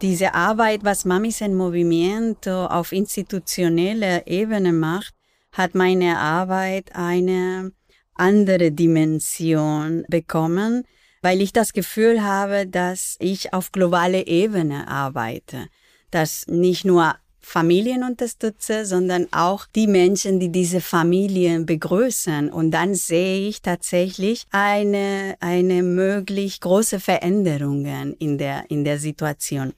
Diese 0.03 0.35
Arbeit, 0.35 0.85
was 0.85 1.05
Mamis 1.05 1.41
en 1.41 1.55
Movimiento 1.55 2.67
auf 2.67 2.93
institutioneller 2.93 4.27
Ebene 4.27 4.73
macht, 4.73 5.15
hat 5.53 5.75
meine 5.75 6.19
Arbeit 6.19 6.95
eine 6.95 7.73
andere 8.21 8.71
Dimension 8.71 10.05
bekommen, 10.09 10.85
weil 11.23 11.41
ich 11.41 11.53
das 11.53 11.73
Gefühl 11.73 12.23
habe, 12.23 12.67
dass 12.67 13.17
ich 13.19 13.53
auf 13.53 13.73
globale 13.73 14.27
Ebene 14.27 14.89
arbeite, 14.89 15.69
dass 16.11 16.47
nicht 16.47 16.85
nur 16.85 17.17
Familien 17.41 18.05
unterstütze, 18.05 18.85
sondern 18.85 19.27
auch 19.33 19.67
die 19.75 19.87
Menschen, 19.87 20.39
die 20.39 20.53
diese 20.53 20.81
Familien 20.81 21.67
begrüßen. 21.67 22.51
Und 22.51 22.71
dann 22.71 22.95
sehe 22.95 23.49
ich 23.49 23.63
tatsächlich 23.63 24.45
eine, 24.51 25.37
eine 25.41 25.83
möglich 25.83 26.61
große 26.61 27.01
Veränderungen 27.01 28.15
in 28.15 28.39
der, 28.39 28.71
in 28.71 28.85
der 28.85 28.99
Situation. 28.99 29.73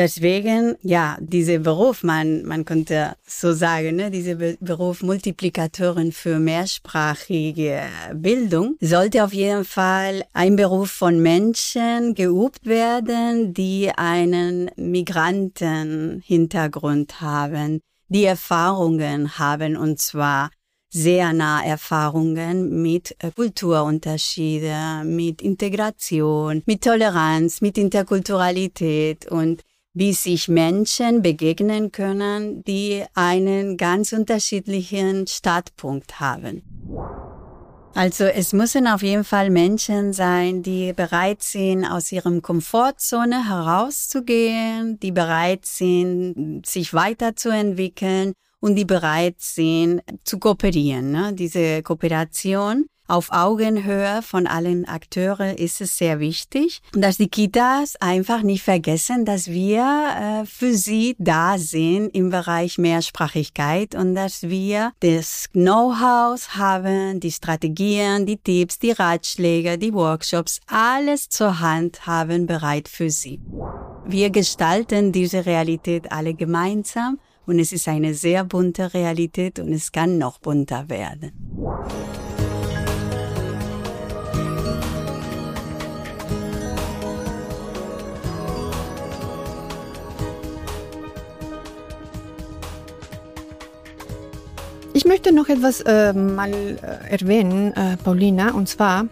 Deswegen, 0.00 0.76
ja, 0.80 1.18
dieser 1.20 1.58
Beruf, 1.58 2.02
man, 2.02 2.42
man 2.46 2.64
könnte 2.64 3.16
so 3.26 3.52
sagen, 3.52 3.96
ne, 3.96 4.10
dieser 4.10 4.34
Beruf 4.58 5.02
Multiplikatorin 5.02 6.10
für 6.10 6.38
mehrsprachige 6.38 7.82
Bildung 8.14 8.76
sollte 8.80 9.22
auf 9.22 9.34
jeden 9.34 9.66
Fall 9.66 10.24
ein 10.32 10.56
Beruf 10.56 10.90
von 10.90 11.20
Menschen 11.20 12.14
geübt 12.14 12.64
werden, 12.64 13.52
die 13.52 13.90
einen 13.94 14.70
Migrantenhintergrund 14.76 17.20
haben, 17.20 17.82
die 18.08 18.24
Erfahrungen 18.24 19.38
haben 19.38 19.76
und 19.76 19.98
zwar 19.98 20.50
sehr 20.88 21.34
nah 21.34 21.62
Erfahrungen 21.62 22.80
mit 22.80 23.14
Kulturunterschiede, 23.36 25.02
mit 25.04 25.42
Integration, 25.42 26.62
mit 26.64 26.84
Toleranz, 26.84 27.60
mit 27.60 27.76
Interkulturalität 27.76 29.30
und 29.30 29.62
wie 29.92 30.12
sich 30.12 30.48
Menschen 30.48 31.22
begegnen 31.22 31.90
können, 31.90 32.62
die 32.64 33.04
einen 33.14 33.76
ganz 33.76 34.12
unterschiedlichen 34.12 35.26
Startpunkt 35.26 36.20
haben. 36.20 36.62
Also 37.94 38.24
es 38.24 38.52
müssen 38.52 38.86
auf 38.86 39.02
jeden 39.02 39.24
Fall 39.24 39.50
Menschen 39.50 40.12
sein, 40.12 40.62
die 40.62 40.92
bereit 40.92 41.42
sind, 41.42 41.84
aus 41.84 42.12
ihrem 42.12 42.40
Komfortzone 42.40 43.48
herauszugehen, 43.48 45.00
die 45.00 45.10
bereit 45.10 45.66
sind, 45.66 46.64
sich 46.64 46.94
weiterzuentwickeln 46.94 48.34
und 48.60 48.76
die 48.76 48.84
bereit 48.84 49.36
sind, 49.40 50.02
zu 50.22 50.38
kooperieren. 50.38 51.10
Ne? 51.10 51.32
Diese 51.32 51.82
Kooperation 51.82 52.86
auf 53.10 53.32
Augenhöhe 53.32 54.22
von 54.22 54.46
allen 54.46 54.86
Akteuren 54.86 55.56
ist 55.56 55.80
es 55.80 55.98
sehr 55.98 56.20
wichtig, 56.20 56.80
dass 56.92 57.16
die 57.16 57.28
Kitas 57.28 57.96
einfach 57.96 58.42
nicht 58.42 58.62
vergessen, 58.62 59.24
dass 59.24 59.48
wir 59.48 60.42
äh, 60.42 60.46
für 60.46 60.74
sie 60.74 61.16
da 61.18 61.58
sind 61.58 62.14
im 62.14 62.30
Bereich 62.30 62.78
Mehrsprachigkeit 62.78 63.94
und 63.94 64.14
dass 64.14 64.44
wir 64.44 64.92
das 65.00 65.48
Know-how 65.52 66.40
haben, 66.50 67.20
die 67.20 67.32
Strategien, 67.32 68.26
die 68.26 68.36
Tipps, 68.36 68.78
die 68.78 68.92
Ratschläge, 68.92 69.76
die 69.76 69.92
Workshops, 69.92 70.60
alles 70.66 71.28
zur 71.28 71.60
Hand 71.60 72.06
haben 72.06 72.46
bereit 72.46 72.88
für 72.88 73.10
sie. 73.10 73.40
Wir 74.06 74.30
gestalten 74.30 75.12
diese 75.12 75.46
Realität 75.46 76.12
alle 76.12 76.34
gemeinsam 76.34 77.18
und 77.46 77.58
es 77.58 77.72
ist 77.72 77.88
eine 77.88 78.14
sehr 78.14 78.44
bunte 78.44 78.94
Realität 78.94 79.58
und 79.58 79.72
es 79.72 79.90
kann 79.90 80.18
noch 80.18 80.38
bunter 80.38 80.88
werden. 80.88 81.32
Ich 95.00 95.06
möchte 95.06 95.32
noch 95.32 95.48
etwas 95.48 95.80
äh, 95.80 96.12
mal 96.12 96.52
äh, 96.52 97.10
erwähnen, 97.10 97.72
äh, 97.72 97.96
Paulina, 97.96 98.52
und 98.52 98.68
zwar 98.68 99.06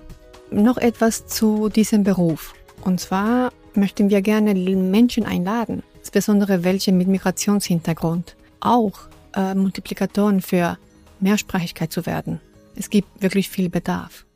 noch 0.51 0.77
etwas 0.77 1.27
zu 1.27 1.70
diesem 1.70 2.05
Beruf. 2.05 2.53
Und 2.83 3.01
zwar 3.01 3.55
möchten 3.72 4.11
wir 4.11 4.20
gerne 4.20 4.55
Menschen 4.55 5.24
einladen, 5.24 5.83
insbesondere 5.98 6.62
welche 6.62 6.92
mit 6.92 7.09
Migrationshintergrund, 7.09 8.37
auch 8.61 9.09
äh, 9.35 9.55
Multiplikatoren 9.55 10.42
für 10.42 10.77
Mehrsprachigkeit 11.20 11.90
zu 11.90 12.05
werden. 12.05 12.38
Es 12.77 12.90
gibt 12.90 13.22
wirklich 13.22 13.48
viel 13.48 13.70
Bedarf. 13.70 14.27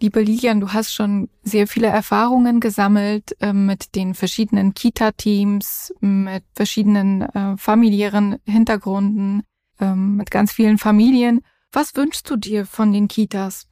Liebe 0.00 0.22
Lilian, 0.22 0.60
du 0.60 0.72
hast 0.72 0.94
schon 0.94 1.28
sehr 1.42 1.68
viele 1.68 1.88
Erfahrungen 1.88 2.58
gesammelt 2.58 3.36
äh, 3.40 3.52
mit 3.52 3.96
den 3.96 4.14
verschiedenen 4.14 4.72
Kita-Teams, 4.72 5.92
mit 6.00 6.44
verschiedenen 6.54 7.20
äh, 7.20 7.58
familiären 7.58 8.38
Hintergründen, 8.46 9.42
ähm, 9.82 10.16
mit 10.16 10.30
ganz 10.30 10.52
vielen 10.52 10.78
Familien. 10.78 11.42
Was 11.72 11.94
wünschst 11.96 12.28
du 12.30 12.36
dir 12.36 12.64
von 12.64 12.92
den 12.92 13.08
Kitas? 13.08 13.66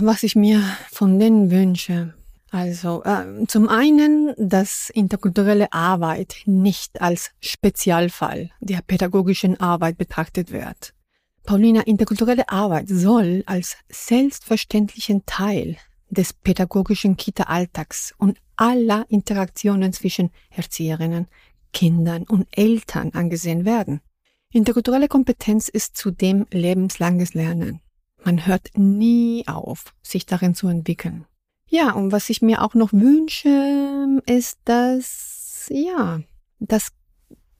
Was 0.00 0.22
ich 0.22 0.36
mir 0.36 0.62
von 0.90 1.18
denen 1.18 1.50
wünsche. 1.50 2.14
Also 2.50 3.02
äh, 3.04 3.46
zum 3.46 3.68
einen, 3.68 4.34
dass 4.36 4.90
interkulturelle 4.90 5.72
Arbeit 5.72 6.42
nicht 6.44 7.00
als 7.00 7.30
Spezialfall 7.40 8.50
der 8.60 8.82
pädagogischen 8.82 9.58
Arbeit 9.58 9.96
betrachtet 9.96 10.52
wird. 10.52 10.92
Paulina, 11.44 11.80
interkulturelle 11.80 12.48
Arbeit 12.50 12.88
soll 12.88 13.42
als 13.46 13.76
selbstverständlichen 13.88 15.24
Teil 15.24 15.76
des 16.10 16.34
pädagogischen 16.34 17.16
Kita-Alltags 17.16 18.14
und 18.18 18.38
aller 18.56 19.06
Interaktionen 19.08 19.94
zwischen 19.94 20.30
Erzieherinnen, 20.50 21.26
Kindern 21.72 22.24
und 22.24 22.46
Eltern 22.52 23.12
angesehen 23.14 23.64
werden. 23.64 24.02
Interkulturelle 24.54 25.08
Kompetenz 25.08 25.68
ist 25.68 25.96
zudem 25.96 26.46
lebenslanges 26.50 27.32
Lernen. 27.32 27.80
Man 28.22 28.46
hört 28.46 28.68
nie 28.76 29.44
auf, 29.48 29.94
sich 30.02 30.26
darin 30.26 30.54
zu 30.54 30.68
entwickeln. 30.68 31.24
Ja, 31.66 31.92
und 31.92 32.12
was 32.12 32.28
ich 32.28 32.42
mir 32.42 32.60
auch 32.60 32.74
noch 32.74 32.92
wünsche, 32.92 34.20
ist, 34.26 34.58
dass, 34.66 35.68
ja, 35.70 36.20
dass 36.58 36.92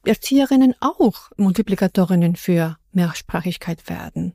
Erzieherinnen 0.05 0.75
auch 0.81 1.31
Multiplikatorinnen 1.39 2.37
für 2.37 2.77
Mehrsprachigkeit 2.93 3.89
werden. 3.89 4.35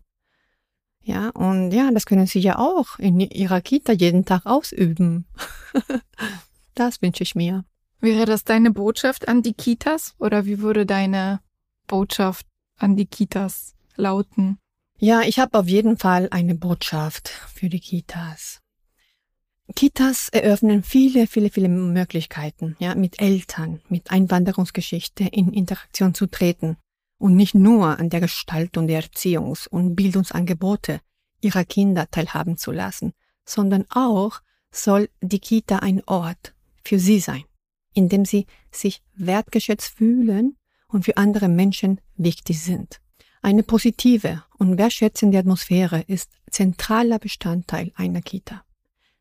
Ja, 1.04 1.30
und 1.30 1.72
ja, 1.72 1.92
das 1.92 2.08
können 2.08 2.26
sie 2.26 2.40
ja 2.40 2.58
auch 2.58 2.98
in 2.98 3.20
ihrer 3.20 3.62
Kita 3.62 3.94
jeden 3.94 4.26
Tag 4.26 4.48
ausüben. 4.48 5.28
das 6.74 7.04
wünsche 7.04 7.22
ich 7.22 7.36
mir. 7.36 7.66
Wäre 8.00 8.26
das 8.26 8.46
deine 8.46 8.72
Botschaft 8.72 9.28
an 9.28 9.44
die 9.44 9.54
Kitas 9.54 10.16
oder 10.18 10.46
wie 10.46 10.60
würde 10.60 10.88
deine 10.88 11.40
Botschaft 11.88 12.46
an 12.78 12.96
die 12.96 13.06
Kitas 13.06 13.76
lauten? 13.96 14.60
Ja, 15.00 15.22
ich 15.22 15.40
habe 15.40 15.60
auf 15.60 15.68
jeden 15.68 15.98
Fall 15.98 16.28
eine 16.32 16.56
Botschaft 16.56 17.30
für 17.30 17.70
die 17.70 17.80
Kitas. 17.80 18.62
Kitas 19.76 20.30
eröffnen 20.30 20.82
viele, 20.82 21.28
viele, 21.28 21.50
viele 21.50 21.70
Möglichkeiten, 21.70 22.76
ja, 22.80 22.96
mit 22.96 23.22
Eltern, 23.22 23.82
mit 23.90 24.12
Einwanderungsgeschichte 24.12 25.26
in 25.26 25.52
Interaktion 25.52 26.14
zu 26.14 26.26
treten 26.28 26.78
und 27.18 27.36
nicht 27.36 27.54
nur 27.54 28.00
an 28.00 28.10
der 28.10 28.22
Gestaltung 28.22 28.88
der 28.88 29.04
Erziehungs- 29.04 29.68
und 29.68 29.96
Bildungsangebote 29.96 31.02
ihrer 31.42 31.66
Kinder 31.66 32.10
teilhaben 32.10 32.58
zu 32.58 32.72
lassen, 32.72 33.14
sondern 33.46 33.86
auch 33.90 34.42
soll 34.72 35.10
die 35.22 35.40
Kita 35.40 35.80
ein 35.80 36.02
Ort 36.06 36.54
für 36.84 37.00
sie 37.00 37.20
sein, 37.20 37.44
in 37.94 38.10
dem 38.10 38.26
sie 38.26 38.46
sich 38.72 39.02
wertgeschätzt 39.16 39.90
fühlen 39.90 40.58
und 40.88 41.06
für 41.06 41.18
andere 41.18 41.50
Menschen 41.50 42.02
wichtig 42.16 42.62
sind. 42.62 43.00
Eine 43.42 43.64
positive 43.64 44.44
und 44.58 44.78
wertschätzende 44.78 45.38
Atmosphäre 45.38 46.02
ist 46.08 46.32
zentraler 46.50 47.20
Bestandteil 47.20 47.92
einer 47.96 48.22
Kita. 48.22 48.64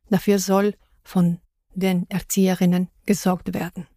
Dafür 0.09 0.39
soll 0.39 0.75
von 1.03 1.39
den 1.73 2.09
Erzieherinnen 2.09 2.89
gesorgt 3.05 3.53
werden. 3.53 3.87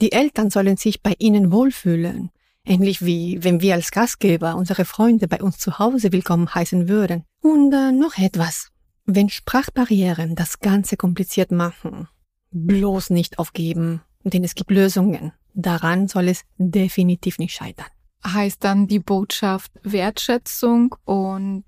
Die 0.00 0.12
Eltern 0.12 0.50
sollen 0.50 0.76
sich 0.76 1.02
bei 1.02 1.14
ihnen 1.18 1.52
wohlfühlen, 1.52 2.30
ähnlich 2.64 3.04
wie 3.04 3.42
wenn 3.42 3.60
wir 3.60 3.74
als 3.74 3.90
Gastgeber 3.90 4.56
unsere 4.56 4.84
Freunde 4.84 5.28
bei 5.28 5.42
uns 5.42 5.58
zu 5.58 5.78
Hause 5.78 6.12
willkommen 6.12 6.54
heißen 6.54 6.88
würden 6.88 7.24
Und 7.40 7.72
äh, 7.72 7.92
noch 7.92 8.18
etwas. 8.18 8.68
Wenn 9.04 9.28
Sprachbarrieren 9.28 10.36
das 10.36 10.60
Ganze 10.60 10.96
kompliziert 10.96 11.50
machen, 11.50 12.08
bloß 12.52 13.10
nicht 13.10 13.38
aufgeben, 13.38 14.02
denn 14.22 14.44
es 14.44 14.54
gibt 14.54 14.70
Lösungen. 14.70 15.32
Daran 15.54 16.08
soll 16.08 16.28
es 16.28 16.42
definitiv 16.58 17.38
nicht 17.38 17.54
scheitern. 17.54 17.86
Heißt 18.24 18.62
dann 18.62 18.86
die 18.86 19.00
Botschaft 19.00 19.72
Wertschätzung 19.82 20.94
und 21.04 21.64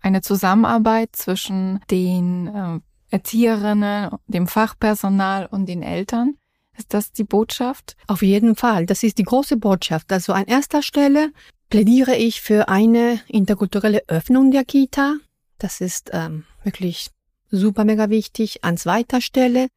eine 0.00 0.22
Zusammenarbeit 0.22 1.14
zwischen 1.16 1.80
den 1.90 2.46
äh, 2.46 2.80
Erzieherinnen, 3.10 4.10
dem 4.26 4.46
Fachpersonal 4.46 5.46
und 5.46 5.66
den 5.66 5.82
Eltern? 5.82 6.36
Ist 6.78 6.94
das 6.94 7.12
die 7.12 7.24
Botschaft? 7.24 7.96
Auf 8.06 8.22
jeden 8.22 8.56
Fall. 8.56 8.86
Das 8.86 9.02
ist 9.02 9.18
die 9.18 9.24
große 9.24 9.56
Botschaft. 9.56 10.12
Also 10.12 10.32
an 10.32 10.46
erster 10.46 10.82
Stelle 10.82 11.32
plädiere 11.68 12.16
ich 12.16 12.40
für 12.40 12.68
eine 12.68 13.20
interkulturelle 13.28 14.02
Öffnung 14.08 14.50
der 14.50 14.64
Kita. 14.64 15.16
Das 15.58 15.80
ist 15.80 16.10
ähm, 16.12 16.44
wirklich 16.62 17.10
super 17.50 17.84
mega 17.84 18.08
wichtig. 18.08 18.64
An 18.64 18.76
zweiter 18.76 19.20
Stelle 19.20 19.68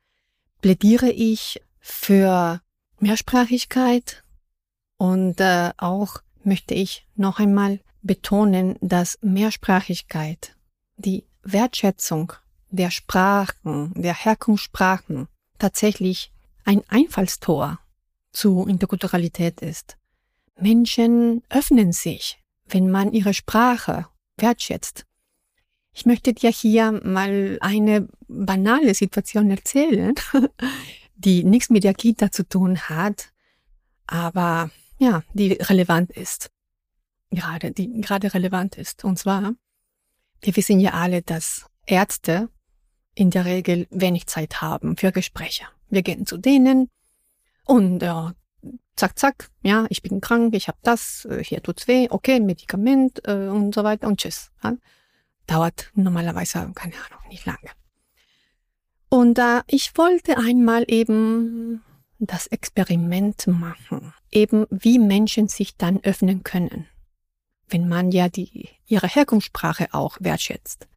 plädiere 0.62 1.10
ich 1.10 1.62
für 1.80 2.62
Mehrsprachigkeit 3.04 4.24
und 4.98 5.42
äh, 5.42 5.72
auch 5.78 6.24
möchte 6.44 6.74
ich 6.74 7.06
noch 7.16 7.38
einmal 7.38 7.82
betonen, 8.02 8.78
dass 8.80 9.20
Mehrsprachigkeit, 9.22 10.56
die 10.96 11.26
Wertschätzung 11.44 12.32
der 12.70 12.92
Sprachen, 12.92 13.94
der 13.94 14.16
Herkunftssprachen 14.16 15.28
tatsächlich 15.60 16.32
ein 16.64 16.82
Einfallstor 16.88 17.80
zu 18.32 18.66
Interkulturalität 18.66 19.62
ist. 19.62 19.98
Menschen 20.58 21.44
öffnen 21.50 21.92
sich, 21.92 22.42
wenn 22.68 22.90
man 22.90 23.12
ihre 23.12 23.34
Sprache 23.34 24.08
wertschätzt. 24.38 25.06
Ich 25.92 26.06
möchte 26.06 26.32
dir 26.34 26.52
hier 26.52 26.94
mal 27.04 27.58
eine 27.60 28.08
banale 28.30 28.94
Situation 28.94 29.52
erzählen, 29.52 30.16
die 31.16 31.44
nichts 31.44 31.70
mit 31.70 31.84
der 31.84 31.94
Kita 31.94 32.32
zu 32.32 32.48
tun 32.48 32.80
hat, 32.90 33.32
aber 34.08 34.70
ja, 34.98 35.24
die 35.34 35.54
relevant 35.54 36.12
ist. 36.12 36.50
Gerade, 37.32 37.72
die 37.72 38.02
gerade 38.02 38.34
relevant 38.34 38.78
ist. 38.78 39.04
Und 39.04 39.18
zwar, 39.18 39.54
wir 40.42 40.56
wissen 40.56 40.80
ja 40.80 40.92
alle, 40.92 41.22
dass 41.22 41.66
Ärzte 41.86 42.50
in 43.16 43.32
der 43.32 43.46
Regel 43.46 43.88
wenig 43.90 44.28
Zeit 44.28 44.62
haben 44.62 44.98
für 44.98 45.12
Gespräche. 45.12 45.66
Wir 45.90 46.04
gehen 46.04 46.26
zu 46.26 46.38
denen 46.38 46.90
und 47.66 48.04
äh, 48.04 48.32
zack, 48.96 49.18
zack, 49.18 49.50
ja, 49.62 49.86
ich 49.90 50.02
bin 50.02 50.22
krank, 50.22 50.56
ich 50.56 50.68
habe 50.68 50.78
das, 50.84 51.26
äh, 51.26 51.44
hier 51.44 51.62
tut's 51.62 51.88
weh, 51.88 52.08
okay, 52.10 52.40
Medikament 52.40 53.26
äh, 53.28 53.48
und 53.48 53.74
so 53.76 53.84
weiter 53.84 54.08
und 54.08 54.20
tschüss. 54.20 54.52
Ja. 54.64 54.76
Dauert 55.48 55.92
normalerweise, 55.94 56.72
keine 56.74 56.94
Ahnung, 56.96 57.28
nicht 57.30 57.46
lange. 57.46 57.70
Und 59.14 59.38
äh, 59.38 59.62
ich 59.68 59.96
wollte 59.96 60.40
einmal 60.40 60.86
eben 60.88 61.84
das 62.18 62.48
Experiment 62.48 63.46
machen, 63.46 64.12
eben 64.32 64.66
wie 64.72 64.98
Menschen 64.98 65.48
sich 65.48 65.78
dann 65.78 66.04
öffnen 66.04 66.42
können, 66.42 66.88
wenn 67.68 67.88
man 67.88 68.12
ja 68.12 68.28
die, 68.28 68.70
ihre 68.88 69.06
Herkunftssprache 69.06 69.90
auch 69.92 70.18
wertschätzt. 70.20 70.88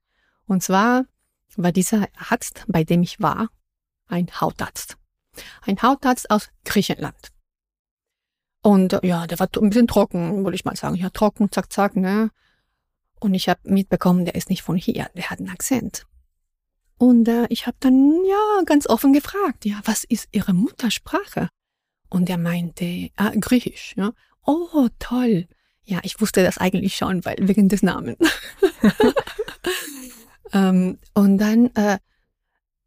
Und 0.47 0.63
zwar 0.63 1.05
war 1.57 1.73
dieser 1.73 2.09
Arzt, 2.17 2.65
bei 2.69 2.85
dem 2.85 3.03
ich 3.03 3.21
war, 3.21 3.51
ein 4.07 4.29
Hautarzt. 4.41 4.97
Ein 5.61 5.83
Hautarzt 5.83 6.31
aus 6.31 6.49
Griechenland. 6.65 7.33
Und 8.63 8.95
äh, 8.95 9.07
ja, 9.07 9.27
der 9.27 9.39
war 9.41 9.51
ein 9.61 9.69
bisschen 9.69 9.89
trocken, 9.89 10.43
würde 10.43 10.55
ich 10.55 10.65
mal 10.65 10.75
sagen. 10.75 10.95
Ja, 10.95 11.11
trocken, 11.11 11.53
zack, 11.53 11.71
zack, 11.71 11.97
ne? 11.97 12.31
Und 13.21 13.35
ich 13.35 13.51
habe 13.51 13.61
mitbekommen, 13.65 14.25
der 14.25 14.37
ist 14.37 14.49
nicht 14.49 14.63
von 14.63 14.79
hier, 14.79 15.11
der 15.15 15.29
hat 15.29 15.39
einen 15.39 15.51
Akzent. 15.51 16.07
Und 16.99 17.29
äh, 17.29 17.47
ich 17.51 17.67
habe 17.67 17.77
dann 17.81 18.25
ja 18.27 18.63
ganz 18.65 18.87
offen 18.87 19.13
gefragt, 19.13 19.65
ja, 19.65 19.81
was 19.85 20.05
ist 20.05 20.29
Ihre 20.33 20.55
Muttersprache? 20.55 21.49
Und 22.09 22.31
er 22.31 22.39
meinte, 22.39 23.11
ah, 23.17 23.33
Griechisch, 23.39 23.95
ja. 23.97 24.13
Oh, 24.45 24.89
toll. 24.99 25.49
Ja, 25.85 26.01
ich 26.03 26.21
wusste 26.21 26.43
das 26.43 26.59
eigentlich 26.59 26.97
schon, 26.97 27.25
weil 27.25 27.37
wegen 27.41 27.69
des 27.69 27.83
Namens. 27.83 28.19
ähm, 30.53 30.99
und 31.15 31.39
dann 31.39 31.67
äh, 31.75 31.99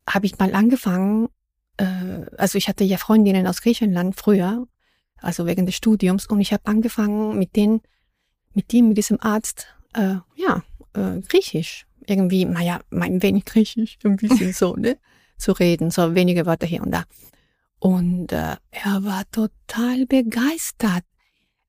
habe 0.08 0.26
ich 0.26 0.40
mal 0.40 0.54
angefangen, 0.54 1.30
äh, 1.78 2.26
also 2.38 2.58
ich 2.58 2.68
hatte 2.68 2.84
ja 2.84 2.98
Freundinnen 2.98 3.46
aus 3.46 3.62
Griechenland 3.62 4.16
früher, 4.16 4.68
also 5.18 5.46
wegen 5.46 5.66
des 5.66 5.76
Studiums, 5.76 6.26
und 6.26 6.40
ich 6.42 6.52
habe 6.52 6.66
angefangen 6.66 7.38
mit 7.38 7.56
denen, 7.56 7.82
mit 8.54 8.72
dem, 8.74 8.90
mit 8.90 8.98
diesem 8.98 9.22
Arzt, 9.22 9.68
äh, 9.94 10.16
ja, 10.36 10.64
äh, 10.94 11.22
Griechisch 11.22 11.86
irgendwie, 12.10 12.46
naja, 12.46 12.80
mein 12.90 13.22
wenig 13.22 13.46
Griechisch, 13.46 13.98
ein 14.04 14.18
bisschen 14.18 14.54
so, 14.54 14.76
ne, 14.76 14.98
zu 15.38 15.52
reden, 15.52 15.92
so 15.92 16.16
wenige 16.16 16.46
Wörter 16.46 16.68
hier 16.68 16.82
und 16.82 16.92
da. 16.92 17.04
Und 17.80 18.32
äh, 18.32 18.58
er 18.72 19.04
war 19.04 19.24
total 19.32 20.06
begeistert. 20.06 21.04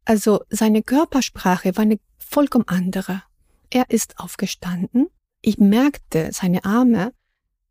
Also 0.04 0.42
seine 0.50 0.82
Körpersprache 0.82 1.76
war 1.76 1.82
eine 1.82 2.00
vollkommen 2.18 2.66
andere. 2.66 3.22
Er 3.70 3.90
ist 3.90 4.18
aufgestanden. 4.18 5.06
Ich 5.40 5.58
merkte, 5.58 6.30
seine 6.32 6.64
Arme 6.64 7.12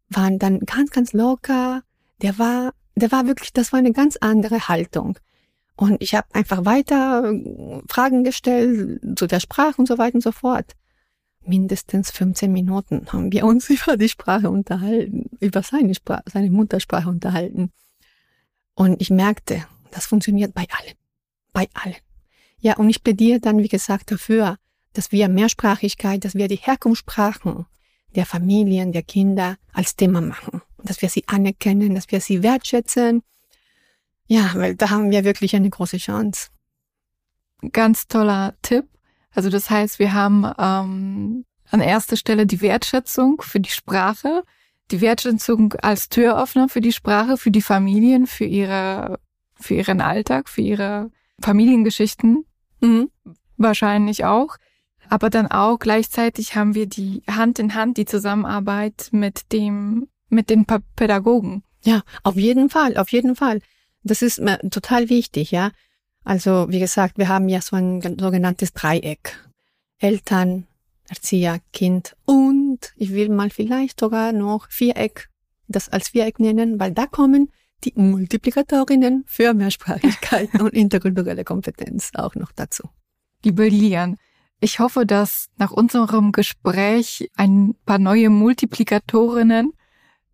waren 0.10 0.40
dann 0.40 0.62
ganz, 0.62 0.92
ganz 0.92 1.14
locker. 1.14 1.84
Der 2.22 2.40
war, 2.40 2.74
der 2.96 3.12
war 3.12 3.28
wirklich, 3.28 3.52
das 3.52 3.74
war 3.74 3.80
eine 3.80 3.92
ganz 3.92 4.18
andere 4.18 4.70
Haltung. 4.70 5.20
Und 5.76 6.02
ich 6.02 6.16
habe 6.16 6.28
einfach 6.34 6.66
weiter 6.66 7.34
Fragen 7.88 8.24
gestellt 8.24 9.02
zu 9.18 9.28
der 9.28 9.40
Sprache 9.40 9.76
und 9.78 9.88
so 9.88 9.98
weiter 9.98 10.16
und 10.16 10.22
so 10.22 10.32
fort 10.32 10.76
mindestens 11.50 12.12
15 12.12 12.52
Minuten 12.52 13.08
haben 13.12 13.32
wir 13.32 13.46
uns 13.46 13.70
über 13.70 13.98
die 13.98 14.10
Sprache 14.10 14.50
unterhalten, 14.50 15.30
über 15.40 15.64
seine 15.64 15.94
Sprache, 15.96 16.24
seine 16.28 16.52
Muttersprache 16.52 17.10
unterhalten. 17.10 17.72
Und 18.76 19.02
ich 19.02 19.10
merkte, 19.10 19.66
das 19.92 20.06
funktioniert 20.06 20.54
bei 20.54 20.66
allen. 20.70 20.96
Bei 21.52 21.68
allen. 21.74 21.98
Ja, 22.60 22.78
und 22.78 22.90
ich 22.90 23.04
plädiere 23.04 23.40
dann, 23.40 23.58
wie 23.58 23.68
gesagt, 23.68 24.12
dafür, 24.12 24.58
dass 24.94 25.12
wir 25.12 25.28
Mehrsprachigkeit, 25.28 26.24
dass 26.24 26.36
wir 26.36 26.48
die 26.48 26.56
Herkunftssprachen 26.56 27.66
der 28.16 28.26
Familien, 28.26 28.92
der 28.92 29.04
Kinder 29.04 29.58
als 29.74 29.96
Thema 29.96 30.22
machen. 30.22 30.62
Dass 30.84 31.02
wir 31.02 31.10
sie 31.10 31.28
anerkennen, 31.28 31.96
dass 31.96 32.10
wir 32.10 32.22
sie 32.22 32.44
wertschätzen. 32.44 33.24
Ja, 34.28 34.52
weil 34.56 34.76
da 34.76 34.90
haben 34.90 35.12
wir 35.12 35.24
wirklich 35.24 35.56
eine 35.56 35.70
große 35.70 35.98
Chance. 35.98 36.50
Ganz 37.72 38.08
toller 38.08 38.56
Tipp. 38.62 38.86
Also 39.34 39.50
das 39.50 39.70
heißt, 39.70 40.00
wir 40.00 40.14
haben 40.14 40.46
ähm, 40.58 41.46
an 41.70 41.82
erster 41.82 42.16
Stelle 42.16 42.46
die 42.46 42.62
Wertschätzung 42.62 43.42
für 43.42 43.60
die 43.60 43.70
Sprache, 43.70 44.44
die 44.92 45.02
Wertschätzung 45.02 45.74
als 45.74 46.10
Türöffner 46.10 46.68
für 46.70 46.82
die 46.82 46.92
Sprache, 46.92 47.38
für 47.38 47.52
die 47.52 47.62
Familien, 47.62 48.26
für 48.26 48.46
ihre, 48.46 49.20
für 49.56 49.76
ihren 49.76 50.02
Alltag, 50.02 50.50
für 50.50 50.62
ihre 50.62 51.12
Familiengeschichten. 51.40 52.46
Mhm. 52.82 53.12
Wahrscheinlich 53.58 54.26
auch. 54.26 54.58
Aber 55.10 55.30
dann 55.30 55.48
auch 55.48 55.80
gleichzeitig 55.80 56.56
haben 56.56 56.76
wir 56.76 56.86
die 56.86 57.24
Hand 57.30 57.60
in 57.60 57.74
Hand, 57.76 57.98
die 57.98 58.06
Zusammenarbeit 58.06 59.10
mit 59.12 59.52
dem, 59.52 60.08
mit 60.30 60.50
den 60.50 60.66
Pädagogen. 60.96 61.64
Ja, 61.84 62.02
auf 62.24 62.36
jeden 62.36 62.70
Fall, 62.70 62.98
auf 62.98 63.12
jeden 63.12 63.36
Fall. 63.36 63.62
Das 64.04 64.22
ist 64.22 64.42
total 64.72 65.10
wichtig, 65.10 65.52
ja. 65.52 65.72
Also 66.24 66.68
wie 66.70 66.80
gesagt, 66.80 67.18
wir 67.18 67.28
haben 67.28 67.50
ja 67.50 67.62
so 67.62 67.76
ein 67.76 68.02
sogenanntes 68.02 68.74
Dreieck. 68.74 69.38
Eltern, 70.00 70.68
Erzieher, 71.10 71.60
Kind 71.74 72.16
und 72.26 72.94
ich 72.96 73.12
will 73.12 73.30
mal 73.30 73.50
vielleicht 73.50 74.00
sogar 74.00 74.32
noch 74.32 74.70
Viereck, 74.70 75.30
das 75.68 75.90
als 75.90 76.10
Viereck 76.10 76.40
nennen, 76.40 76.80
weil 76.80 76.92
da 76.92 77.06
kommen 77.06 77.52
die 77.84 77.94
Multiplikatorinnen 77.96 79.24
für 79.28 79.54
Mehrsprachigkeit 79.54 80.54
und 80.60 80.74
interkulturelle 80.74 81.44
Kompetenz 81.44 82.12
auch 82.14 82.36
noch 82.36 82.52
dazu. 82.52 82.90
Liebe 83.44 83.68
Lilian, 83.68 84.18
ich 84.60 84.80
hoffe, 84.80 85.06
dass 85.06 85.50
nach 85.58 85.72
unserem 85.72 86.32
Gespräch 86.32 87.30
ein 87.36 87.76
paar 87.86 88.00
neue 88.00 88.30
Multiplikatorinnen 88.30 89.72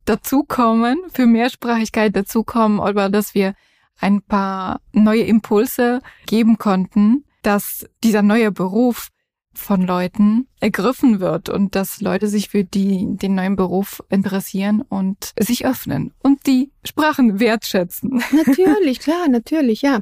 dazukommen, 0.05 0.97
für 1.13 1.27
Mehrsprachigkeit 1.27 2.15
dazukommen, 2.15 2.79
oder 2.79 3.09
dass 3.09 3.35
wir 3.35 3.53
ein 3.99 4.21
paar 4.21 4.81
neue 4.91 5.23
Impulse 5.23 6.01
geben 6.25 6.57
konnten, 6.57 7.25
dass 7.41 7.85
dieser 8.03 8.21
neue 8.21 8.51
Beruf 8.51 9.09
von 9.57 9.81
Leuten 9.81 10.47
ergriffen 10.59 11.19
wird 11.19 11.49
und 11.49 11.75
dass 11.75 12.01
Leute 12.01 12.27
sich 12.27 12.49
für 12.49 12.63
die, 12.63 13.15
den 13.17 13.35
neuen 13.35 13.55
Beruf 13.55 14.03
interessieren 14.09 14.81
und 14.81 15.33
sich 15.39 15.65
öffnen 15.65 16.13
und 16.19 16.45
die 16.45 16.71
Sprachen 16.83 17.39
wertschätzen. 17.39 18.21
Natürlich, 18.31 18.99
klar, 18.99 19.27
natürlich, 19.29 19.81
ja. 19.81 20.01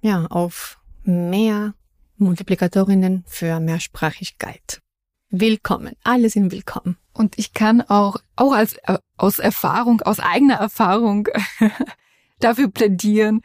ja, 0.01 0.26
auf 0.26 0.78
mehr 1.03 1.74
Multiplikatorinnen 2.16 3.24
für 3.26 3.59
Mehrsprachigkeit. 3.61 4.80
Willkommen. 5.31 5.93
Alle 6.05 6.31
sind 6.31 6.53
willkommen. 6.53 6.97
Und 7.12 7.39
ich 7.39 7.53
kann 7.53 7.83
auch, 7.83 8.16
auch 8.37 8.53
als, 8.53 8.76
äh, 8.85 8.97
aus 9.18 9.39
Erfahrung, 9.39 10.01
aus 10.01 10.20
eigener 10.20 10.55
Erfahrung 10.55 11.29
dafür 12.41 12.68
plädieren, 12.68 13.43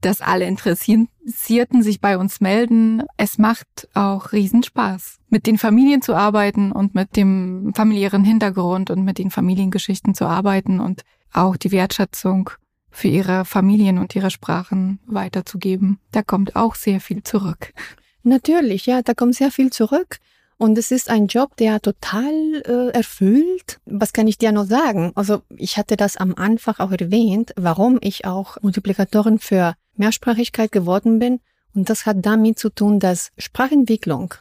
dass 0.00 0.22
alle 0.22 0.46
Interessierten 0.46 1.82
sich 1.82 2.00
bei 2.00 2.16
uns 2.16 2.40
melden. 2.40 3.02
Es 3.18 3.36
macht 3.36 3.88
auch 3.92 4.32
Riesenspaß, 4.32 5.18
mit 5.28 5.46
den 5.46 5.58
Familien 5.58 6.00
zu 6.00 6.14
arbeiten 6.14 6.72
und 6.72 6.94
mit 6.94 7.16
dem 7.16 7.72
familiären 7.74 8.24
Hintergrund 8.24 8.88
und 8.88 9.04
mit 9.04 9.18
den 9.18 9.30
Familiengeschichten 9.30 10.14
zu 10.14 10.24
arbeiten 10.24 10.80
und 10.80 11.02
auch 11.34 11.58
die 11.58 11.72
Wertschätzung 11.72 12.48
für 12.90 13.08
ihre 13.08 13.44
Familien 13.44 13.98
und 13.98 14.16
ihre 14.16 14.30
Sprachen 14.30 15.00
weiterzugeben. 15.06 15.98
Da 16.12 16.22
kommt 16.22 16.56
auch 16.56 16.76
sehr 16.76 17.00
viel 17.00 17.22
zurück. 17.24 17.74
Natürlich, 18.22 18.86
ja, 18.86 19.02
da 19.02 19.12
kommt 19.12 19.34
sehr 19.34 19.50
viel 19.50 19.70
zurück. 19.70 20.18
Und 20.58 20.78
es 20.78 20.90
ist 20.90 21.10
ein 21.10 21.26
Job, 21.26 21.56
der 21.56 21.80
total 21.80 22.62
äh, 22.64 22.90
erfüllt. 22.92 23.78
Was 23.84 24.12
kann 24.12 24.26
ich 24.26 24.38
dir 24.38 24.52
noch 24.52 24.64
sagen? 24.64 25.12
Also 25.14 25.42
ich 25.54 25.76
hatte 25.76 25.96
das 25.96 26.16
am 26.16 26.34
Anfang 26.34 26.76
auch 26.78 26.92
erwähnt, 26.92 27.52
warum 27.56 27.98
ich 28.00 28.24
auch 28.24 28.56
Multiplikatorin 28.62 29.38
für 29.38 29.74
Mehrsprachigkeit 29.96 30.72
geworden 30.72 31.18
bin. 31.18 31.40
Und 31.74 31.90
das 31.90 32.06
hat 32.06 32.24
damit 32.24 32.58
zu 32.58 32.70
tun, 32.70 33.00
dass 33.00 33.32
Sprachentwicklung 33.36 34.32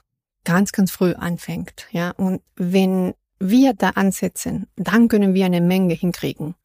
ganz, 0.45 0.71
ganz 0.71 0.91
früh 0.91 1.13
anfängt. 1.13 1.87
Ja, 1.91 2.11
und 2.11 2.41
wenn 2.55 3.13
wir 3.39 3.73
da 3.73 3.89
ansetzen, 3.89 4.67
dann 4.77 5.09
können 5.09 5.33
wir 5.33 5.45
eine 5.45 5.59
Menge 5.59 5.95
hinkriegen. 5.95 6.55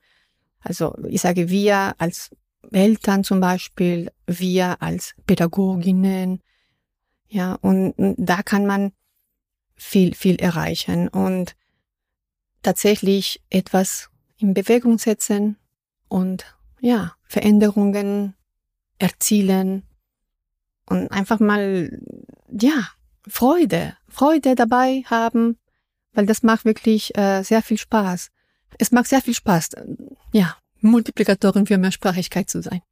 Also 0.60 0.94
ich 1.08 1.22
sage 1.22 1.48
wir 1.48 1.94
als 1.98 2.30
Eltern 2.70 3.24
zum 3.24 3.40
Beispiel, 3.40 4.12
wir 4.26 4.80
als 4.80 5.14
Pädagoginnen. 5.26 6.40
Ja, 7.28 7.54
und 7.54 7.94
da 7.98 8.42
kann 8.42 8.66
man 8.66 8.92
viel, 9.80 10.14
viel 10.14 10.36
erreichen 10.36 11.08
und 11.08 11.56
tatsächlich 12.62 13.42
etwas 13.48 14.10
in 14.36 14.52
Bewegung 14.52 14.98
setzen 14.98 15.56
und 16.08 16.44
ja, 16.80 17.14
Veränderungen 17.24 18.34
erzielen 18.98 19.82
und 20.86 21.10
einfach 21.10 21.40
mal, 21.40 21.98
ja, 22.50 22.88
Freude, 23.26 23.96
Freude 24.08 24.54
dabei 24.54 25.02
haben, 25.06 25.58
weil 26.12 26.26
das 26.26 26.42
macht 26.42 26.64
wirklich 26.64 27.16
äh, 27.16 27.42
sehr 27.42 27.62
viel 27.62 27.78
Spaß. 27.78 28.30
Es 28.78 28.92
macht 28.92 29.06
sehr 29.06 29.22
viel 29.22 29.34
Spaß, 29.34 29.70
ja, 30.32 30.56
Multiplikatorin 30.80 31.66
für 31.66 31.78
Mehrsprachigkeit 31.78 32.50
zu 32.50 32.62
sein. 32.62 32.82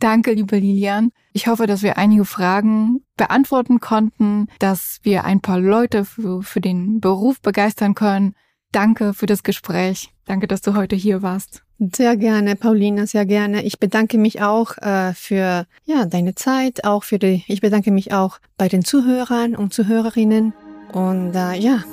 Danke, 0.00 0.32
liebe 0.32 0.56
Lilian. 0.56 1.12
Ich 1.34 1.46
hoffe, 1.46 1.66
dass 1.66 1.82
wir 1.82 1.98
einige 1.98 2.24
Fragen 2.24 3.04
beantworten 3.18 3.80
konnten, 3.80 4.48
dass 4.58 4.98
wir 5.02 5.24
ein 5.24 5.40
paar 5.40 5.60
Leute 5.60 6.06
für, 6.06 6.42
für 6.42 6.62
den 6.62 7.00
Beruf 7.00 7.42
begeistern 7.42 7.94
können. 7.94 8.34
Danke 8.72 9.12
für 9.12 9.26
das 9.26 9.42
Gespräch. 9.42 10.10
Danke, 10.24 10.48
dass 10.48 10.62
du 10.62 10.74
heute 10.74 10.96
hier 10.96 11.20
warst. 11.20 11.62
Sehr 11.94 12.16
gerne, 12.16 12.56
Paulina, 12.56 13.06
sehr 13.06 13.26
gerne. 13.26 13.62
Ich 13.62 13.78
bedanke 13.78 14.16
mich 14.16 14.40
auch 14.40 14.78
äh, 14.78 15.12
für 15.12 15.66
ja 15.84 16.06
deine 16.06 16.34
Zeit, 16.34 16.84
auch 16.84 17.04
für 17.04 17.18
die. 17.18 17.44
Ich 17.46 17.60
bedanke 17.60 17.90
mich 17.90 18.12
auch 18.12 18.38
bei 18.56 18.68
den 18.68 18.84
Zuhörern 18.84 19.54
und 19.54 19.74
Zuhörerinnen. 19.74 20.54
Und 20.92 21.34
äh, 21.34 21.58
ja, 21.58 21.84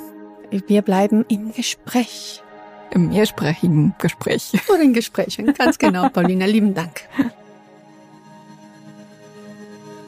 wir 0.50 0.82
bleiben 0.82 1.26
im 1.28 1.52
Gespräch. 1.52 2.42
Im 2.90 3.08
mehrsprachigen 3.08 3.94
Gespräch. 3.98 4.52
Oder 4.72 4.80
in 4.80 4.94
Gesprächen, 4.94 5.52
ganz 5.52 5.78
genau, 5.78 6.08
Paulina. 6.12 6.46
Lieben 6.46 6.72
Dank. 6.74 7.02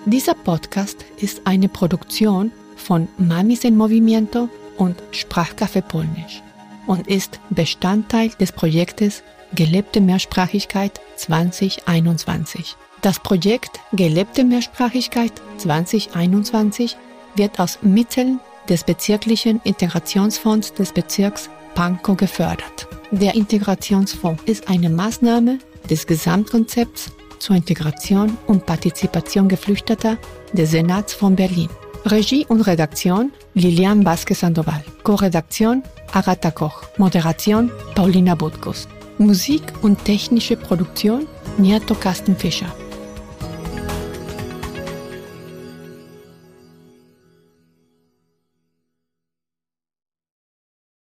Dieser 0.07 0.33
Podcast 0.35 1.05
ist 1.19 1.43
eine 1.45 1.69
Produktion 1.69 2.53
von 2.75 3.07
Mamis 3.19 3.65
en 3.65 3.77
Movimiento 3.77 4.49
und 4.79 4.97
Sprachcafé 5.13 5.83
Polnisch 5.83 6.43
und 6.87 7.07
ist 7.07 7.39
Bestandteil 7.51 8.31
des 8.41 8.51
Projektes 8.51 9.23
Gelebte 9.55 10.01
Mehrsprachigkeit 10.01 11.01
2021. 11.17 12.77
Das 13.03 13.21
Projekt 13.21 13.79
Gelebte 13.93 14.43
Mehrsprachigkeit 14.43 15.33
2021 15.59 16.97
wird 17.35 17.61
aus 17.61 17.79
Mitteln 17.83 18.41
des 18.71 18.85
bezirklichen 18.85 19.61
Integrationsfonds 19.65 20.73
des 20.73 20.93
Bezirks 20.93 21.51
Pankow 21.75 22.17
gefördert. 22.17 22.89
Der 23.11 23.35
Integrationsfonds 23.35 24.45
ist 24.45 24.69
eine 24.69 24.89
Maßnahme 24.89 25.59
des 25.91 26.07
Gesamtkonzepts 26.07 27.13
zur 27.41 27.57
Integration 27.57 28.39
und 28.47 28.67
Partizipation 28.67 29.49
Geflüchteter 29.49 30.17
des 30.53 30.71
Senats 30.71 31.13
von 31.15 31.35
Berlin. 31.35 31.69
Regie 32.05 32.47
und 32.47 32.63
Redaktion 32.63 33.33
Lilian 33.55 34.05
Vasquez 34.05 34.41
Sandoval. 34.41 34.85
Co-Redaktion 35.03 35.83
Agatha 36.13 36.51
Koch. 36.51 36.85
Moderation 36.97 37.71
Paulina 37.95 38.35
Butkus. 38.35 38.87
Musik 39.19 39.63
und 39.83 40.05
technische 40.05 40.57
Produktion 40.57 41.27
Nieto 41.59 41.95
Kastenfischer. 41.95 42.73